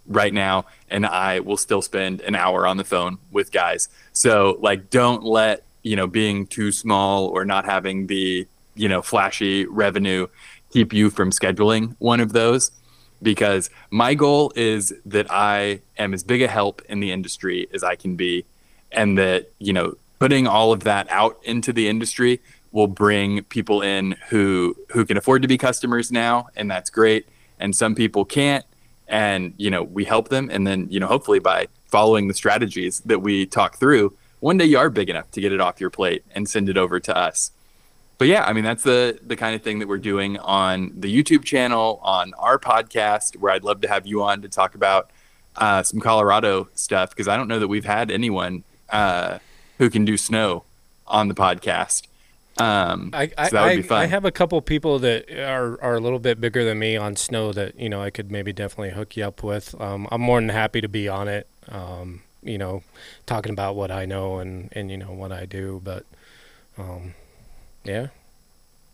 right 0.07 0.33
now 0.33 0.65
and 0.89 1.05
I 1.05 1.41
will 1.41 1.57
still 1.57 1.81
spend 1.81 2.21
an 2.21 2.33
hour 2.35 2.65
on 2.65 2.77
the 2.77 2.85
phone 2.85 3.17
with 3.31 3.51
guys." 3.51 3.89
So, 4.13 4.57
like 4.61 4.89
don't 4.89 5.23
let 5.23 5.63
you 5.83 5.95
know, 5.95 6.07
being 6.07 6.47
too 6.47 6.71
small 6.71 7.27
or 7.27 7.45
not 7.45 7.65
having 7.65 8.07
the, 8.07 8.47
you 8.75 8.87
know, 8.87 9.01
flashy 9.01 9.65
revenue 9.65 10.27
keep 10.71 10.93
you 10.93 11.09
from 11.09 11.31
scheduling 11.31 11.95
one 11.99 12.19
of 12.19 12.33
those 12.33 12.71
because 13.21 13.69
my 13.91 14.13
goal 14.13 14.51
is 14.55 14.93
that 15.05 15.27
I 15.29 15.81
am 15.97 16.13
as 16.13 16.23
big 16.23 16.41
a 16.41 16.47
help 16.47 16.81
in 16.89 16.99
the 16.99 17.11
industry 17.11 17.67
as 17.73 17.83
I 17.83 17.95
can 17.95 18.15
be 18.15 18.45
and 18.91 19.17
that, 19.17 19.51
you 19.59 19.73
know, 19.73 19.95
putting 20.19 20.47
all 20.47 20.71
of 20.71 20.83
that 20.83 21.09
out 21.09 21.39
into 21.43 21.73
the 21.73 21.87
industry 21.87 22.41
will 22.71 22.87
bring 22.87 23.43
people 23.45 23.81
in 23.81 24.15
who 24.29 24.75
who 24.91 25.05
can 25.05 25.17
afford 25.17 25.41
to 25.41 25.47
be 25.47 25.57
customers 25.57 26.11
now 26.11 26.47
and 26.55 26.69
that's 26.69 26.89
great 26.89 27.27
and 27.59 27.75
some 27.75 27.95
people 27.95 28.23
can't 28.23 28.65
and 29.07 29.53
you 29.57 29.69
know 29.69 29.83
we 29.83 30.05
help 30.05 30.29
them 30.29 30.49
and 30.51 30.65
then 30.65 30.87
you 30.89 30.99
know 30.99 31.07
hopefully 31.07 31.39
by 31.39 31.67
following 31.87 32.27
the 32.27 32.33
strategies 32.33 33.01
that 33.01 33.19
we 33.19 33.45
talk 33.45 33.77
through 33.77 34.15
one 34.39 34.57
day 34.57 34.65
you 34.65 34.77
are 34.77 34.89
big 34.89 35.09
enough 35.09 35.29
to 35.31 35.41
get 35.41 35.51
it 35.51 35.59
off 35.59 35.81
your 35.81 35.89
plate 35.89 36.23
and 36.33 36.47
send 36.47 36.69
it 36.69 36.77
over 36.77 36.99
to 36.99 37.15
us 37.17 37.51
but 38.21 38.27
yeah 38.27 38.43
i 38.45 38.53
mean 38.53 38.63
that's 38.63 38.83
the 38.83 39.17
the 39.25 39.35
kind 39.35 39.55
of 39.55 39.63
thing 39.63 39.79
that 39.79 39.87
we're 39.87 39.97
doing 39.97 40.37
on 40.37 40.91
the 40.95 41.11
youtube 41.11 41.43
channel 41.43 41.99
on 42.03 42.35
our 42.35 42.59
podcast 42.59 43.35
where 43.37 43.51
i'd 43.51 43.63
love 43.63 43.81
to 43.81 43.87
have 43.87 44.05
you 44.05 44.21
on 44.21 44.43
to 44.43 44.47
talk 44.47 44.75
about 44.75 45.09
uh, 45.55 45.81
some 45.81 45.99
colorado 45.99 46.69
stuff 46.75 47.09
because 47.09 47.27
i 47.27 47.35
don't 47.35 47.47
know 47.47 47.57
that 47.57 47.67
we've 47.67 47.85
had 47.85 48.11
anyone 48.11 48.63
uh, 48.91 49.39
who 49.79 49.89
can 49.89 50.05
do 50.05 50.17
snow 50.17 50.63
on 51.07 51.29
the 51.29 51.33
podcast 51.33 52.05
um, 52.59 53.09
I, 53.11 53.31
I, 53.39 53.49
so 53.49 53.55
that 53.55 53.65
would 53.65 53.75
be 53.77 53.81
fun. 53.81 54.01
I 54.01 54.05
have 54.05 54.25
a 54.25 54.31
couple 54.31 54.61
people 54.61 54.99
that 54.99 55.31
are, 55.31 55.81
are 55.81 55.95
a 55.95 55.99
little 55.99 56.19
bit 56.19 56.39
bigger 56.39 56.63
than 56.63 56.77
me 56.77 56.97
on 56.97 57.15
snow 57.15 57.53
that 57.53 57.79
you 57.79 57.89
know 57.89 58.01
I 58.03 58.11
could 58.11 58.29
maybe 58.29 58.51
definitely 58.53 58.91
hook 58.91 59.15
you 59.15 59.23
up 59.23 59.41
with. 59.41 59.73
Um, 59.81 60.07
I'm 60.11 60.21
more 60.21 60.39
than 60.39 60.49
happy 60.49 60.81
to 60.81 60.89
be 60.89 61.07
on 61.07 61.29
it. 61.29 61.47
Um, 61.69 62.21
you 62.43 62.57
know, 62.57 62.83
talking 63.25 63.53
about 63.53 63.75
what 63.77 63.89
I 63.89 64.05
know 64.05 64.39
and, 64.39 64.69
and 64.73 64.91
you 64.91 64.97
know 64.97 65.13
what 65.13 65.31
I 65.31 65.45
do. 65.45 65.81
But 65.83 66.05
um, 66.77 67.15
yeah, 67.83 68.07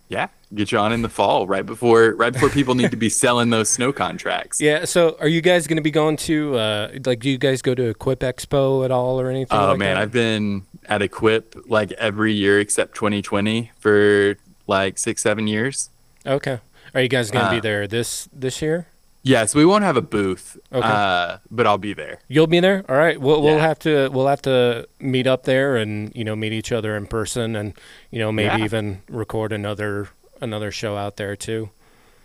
yeah, 0.10 0.28
get 0.56 0.72
you 0.72 0.78
on 0.78 0.94
in 0.94 1.02
the 1.02 1.10
fall, 1.10 1.48
right 1.48 1.66
before 1.66 2.12
right 2.16 2.32
before 2.32 2.50
people 2.50 2.76
need 2.76 2.92
to 2.92 2.98
be 2.98 3.10
selling 3.24 3.50
those 3.50 3.70
snow 3.70 3.92
contracts. 3.92 4.62
yeah. 4.62 4.86
So 4.86 5.18
are 5.20 5.28
you 5.28 5.42
guys 5.42 5.68
going 5.68 5.76
to 5.78 5.84
be 5.84 5.92
going 5.92 6.16
to 6.18 6.56
uh, 6.58 6.92
like? 7.06 7.20
Do 7.20 7.30
you 7.30 7.38
guys 7.38 7.62
go 7.62 7.76
to 7.76 7.84
Equip 7.90 8.20
Expo 8.22 8.86
at 8.86 8.92
all 8.92 9.20
or 9.20 9.30
anything? 9.30 9.58
Oh 9.58 9.70
like 9.70 9.80
man, 9.80 9.96
that? 9.96 10.02
I've 10.02 10.12
been 10.12 10.64
at 10.86 11.02
Equip 11.02 11.70
like 11.70 11.92
every 11.94 12.34
year 12.34 12.60
except 12.60 12.96
2020 12.96 13.72
for 13.80 14.38
like 14.68 14.98
six, 14.98 15.22
seven 15.22 15.48
years. 15.48 15.90
okay. 16.26 16.60
Are 16.96 17.02
you 17.02 17.10
guys 17.10 17.30
going 17.30 17.44
to 17.46 17.52
be 17.52 17.58
Uh, 17.58 17.62
there 17.62 17.88
this 17.88 18.30
this 18.34 18.62
year? 18.62 18.88
Yeah, 19.28 19.46
so 19.46 19.60
we 19.60 19.66
won't 19.66 19.84
have 19.84 19.98
a 19.98 20.02
booth, 20.02 20.58
Okay. 20.72 20.88
uh, 20.88 21.38
but 21.52 21.68
I'll 21.68 21.78
be 21.78 21.94
there. 21.94 22.20
You'll 22.30 22.48
be 22.48 22.60
there. 22.60 22.86
All 22.88 22.96
right. 22.96 23.20
We'll 23.20 23.42
we'll 23.42 23.60
have 23.60 23.80
to 23.80 24.10
we'll 24.10 24.28
have 24.28 24.42
to 24.44 24.88
meet 25.00 25.28
up 25.28 25.44
there 25.44 25.76
and 25.76 26.12
you 26.16 26.24
know 26.24 26.36
meet 26.36 26.54
each 26.54 26.72
other 26.72 26.96
in 26.96 27.08
person 27.08 27.56
and 27.56 27.74
you 28.10 28.20
know 28.20 28.32
maybe 28.32 28.58
Yeah. 28.60 28.66
even 28.66 29.02
record 29.10 29.52
another 29.52 30.10
another 30.42 30.72
show 30.72 30.96
out 30.96 31.18
there 31.18 31.36
too. 31.36 31.70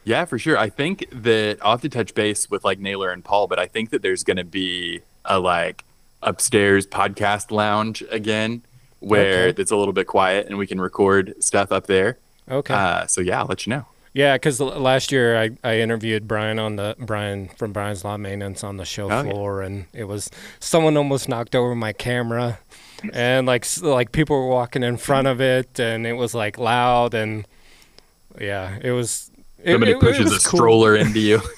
Yeah, 0.04 0.24
for 0.24 0.38
sure. 0.38 0.56
I 0.58 0.68
think 0.68 1.06
that 1.12 1.58
I'll 1.62 1.72
have 1.72 1.80
to 1.82 1.88
touch 1.88 2.14
base 2.14 2.50
with 2.50 2.64
like 2.64 2.78
Naylor 2.78 3.10
and 3.10 3.24
Paul, 3.24 3.46
but 3.46 3.58
I 3.58 3.66
think 3.66 3.90
that 3.90 4.02
there's 4.02 4.22
going 4.24 4.36
to 4.36 4.44
be 4.44 5.00
a 5.24 5.38
like 5.38 5.84
upstairs 6.22 6.86
podcast 6.86 7.50
lounge 7.50 8.02
again 8.10 8.62
where 9.00 9.48
Okay. 9.48 9.60
it's 9.62 9.70
a 9.72 9.76
little 9.76 9.92
bit 9.92 10.06
quiet 10.06 10.46
and 10.46 10.56
we 10.58 10.66
can 10.66 10.80
record 10.80 11.34
stuff 11.40 11.72
up 11.72 11.86
there. 11.88 12.18
Okay. 12.50 12.74
Uh, 12.74 13.06
so 13.06 13.20
yeah, 13.20 13.40
I'll 13.40 13.46
let 13.46 13.66
you 13.66 13.70
know. 13.70 13.86
Yeah, 14.14 14.34
because 14.34 14.60
last 14.60 15.10
year 15.10 15.38
I, 15.40 15.50
I 15.64 15.78
interviewed 15.80 16.28
Brian 16.28 16.58
on 16.58 16.76
the 16.76 16.94
Brian 16.98 17.48
from 17.56 17.72
Brian's 17.72 18.04
Lawn 18.04 18.20
Maintenance 18.22 18.62
on 18.62 18.76
the 18.76 18.84
show 18.84 19.04
Oh, 19.10 19.22
yeah. 19.22 19.30
floor, 19.30 19.62
and 19.62 19.86
it 19.94 20.04
was 20.04 20.30
someone 20.60 20.96
almost 20.98 21.28
knocked 21.30 21.54
over 21.54 21.74
my 21.74 21.94
camera, 21.94 22.58
and 23.14 23.46
like 23.46 23.64
like 23.80 24.12
people 24.12 24.36
were 24.36 24.48
walking 24.48 24.82
in 24.82 24.98
front 24.98 25.28
of 25.28 25.40
it, 25.40 25.80
and 25.80 26.06
it 26.06 26.12
was 26.12 26.34
like 26.34 26.58
loud, 26.58 27.14
and 27.14 27.46
yeah, 28.40 28.78
it 28.82 28.90
was. 28.92 29.30
It, 29.64 29.72
Somebody 29.72 29.92
it- 29.92 29.96
it 29.96 30.00
pushes 30.00 30.24
was 30.32 30.44
a 30.44 30.48
cool. 30.48 30.58
stroller 30.58 30.96
into 30.96 31.20
you. 31.20 31.40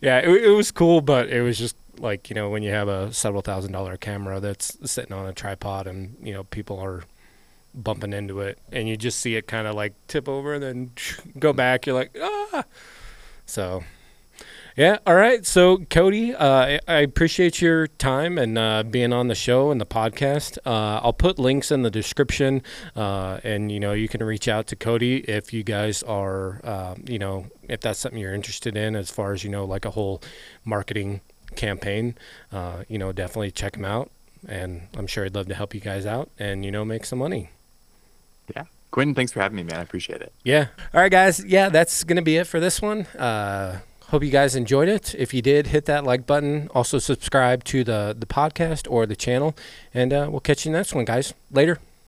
Yeah, 0.00 0.18
it, 0.20 0.28
it 0.44 0.50
was 0.50 0.70
cool, 0.70 1.00
but 1.00 1.28
it 1.28 1.42
was 1.42 1.58
just 1.58 1.76
like 1.98 2.30
you 2.30 2.34
know 2.34 2.48
when 2.48 2.62
you 2.62 2.70
have 2.70 2.86
a 2.88 3.12
several 3.12 3.42
thousand 3.42 3.72
dollar 3.72 3.96
camera 3.96 4.38
that's 4.38 4.78
sitting 4.90 5.12
on 5.12 5.26
a 5.26 5.32
tripod, 5.32 5.86
and 5.88 6.16
you 6.22 6.32
know 6.32 6.44
people 6.44 6.78
are 6.78 7.02
bumping 7.74 8.12
into 8.12 8.40
it, 8.40 8.58
and 8.72 8.88
you 8.88 8.96
just 8.96 9.20
see 9.20 9.36
it 9.36 9.46
kind 9.46 9.66
of 9.66 9.74
like 9.74 9.94
tip 10.06 10.28
over 10.28 10.54
and 10.54 10.62
then 10.62 10.90
go 11.38 11.52
back. 11.52 11.86
You're 11.86 11.94
like 11.94 12.16
ah. 12.20 12.64
So, 13.46 13.82
yeah, 14.76 14.98
all 15.06 15.14
right. 15.14 15.44
So 15.46 15.78
Cody, 15.88 16.34
uh, 16.34 16.78
I, 16.86 16.98
appreciate 17.00 17.62
your 17.62 17.86
time 17.86 18.36
and 18.36 18.58
uh, 18.58 18.82
being 18.82 19.10
on 19.12 19.28
the 19.28 19.34
show 19.34 19.70
and 19.70 19.80
the 19.80 19.86
podcast. 19.86 20.58
Uh, 20.66 21.00
I'll 21.02 21.14
put 21.14 21.38
links 21.38 21.72
in 21.72 21.82
the 21.82 21.90
description, 21.90 22.62
uh, 22.94 23.40
and 23.42 23.72
you 23.72 23.80
know 23.80 23.92
you 23.92 24.06
can 24.06 24.22
reach 24.22 24.46
out 24.46 24.66
to 24.66 24.76
Cody 24.76 25.20
if 25.20 25.52
you 25.52 25.64
guys 25.64 26.02
are, 26.02 26.60
uh, 26.62 26.94
you 27.06 27.18
know, 27.18 27.46
if 27.62 27.80
that's 27.80 28.00
something 28.00 28.20
you're 28.20 28.34
interested 28.34 28.76
in 28.76 28.94
as 28.94 29.10
far 29.10 29.32
as 29.32 29.42
you 29.42 29.50
know, 29.50 29.64
like 29.64 29.86
a 29.86 29.90
whole 29.90 30.20
marketing 30.64 31.22
campaign. 31.56 32.16
Uh, 32.52 32.84
you 32.86 32.98
know, 32.98 33.12
definitely 33.12 33.50
check 33.50 33.76
him 33.76 33.84
out, 33.86 34.10
and 34.46 34.88
I'm 34.94 35.06
sure 35.06 35.24
he'd 35.24 35.34
love 35.34 35.48
to 35.48 35.54
help 35.54 35.74
you 35.74 35.80
guys 35.80 36.04
out 36.04 36.30
and 36.38 36.64
you 36.64 36.70
know 36.70 36.84
make 36.84 37.06
some 37.06 37.18
money. 37.18 37.50
Yeah. 38.54 38.64
Quentin, 38.90 39.14
thanks 39.14 39.32
for 39.32 39.40
having 39.40 39.56
me, 39.56 39.62
man. 39.62 39.78
I 39.78 39.82
appreciate 39.82 40.22
it. 40.22 40.32
Yeah. 40.44 40.68
All 40.94 41.00
right, 41.00 41.12
guys. 41.12 41.44
Yeah, 41.44 41.68
that's 41.68 42.04
going 42.04 42.16
to 42.16 42.22
be 42.22 42.36
it 42.36 42.46
for 42.46 42.58
this 42.58 42.80
one. 42.80 43.04
Uh, 43.18 43.80
hope 44.06 44.24
you 44.24 44.30
guys 44.30 44.56
enjoyed 44.56 44.88
it. 44.88 45.14
If 45.14 45.34
you 45.34 45.42
did, 45.42 45.68
hit 45.68 45.84
that 45.84 46.04
like 46.04 46.26
button. 46.26 46.68
Also, 46.74 46.98
subscribe 46.98 47.64
to 47.64 47.84
the, 47.84 48.16
the 48.18 48.26
podcast 48.26 48.90
or 48.90 49.04
the 49.04 49.16
channel. 49.16 49.54
And 49.92 50.12
uh, 50.12 50.28
we'll 50.30 50.40
catch 50.40 50.64
you 50.64 50.72
next 50.72 50.94
one, 50.94 51.04
guys. 51.04 51.34
Later. 51.50 51.78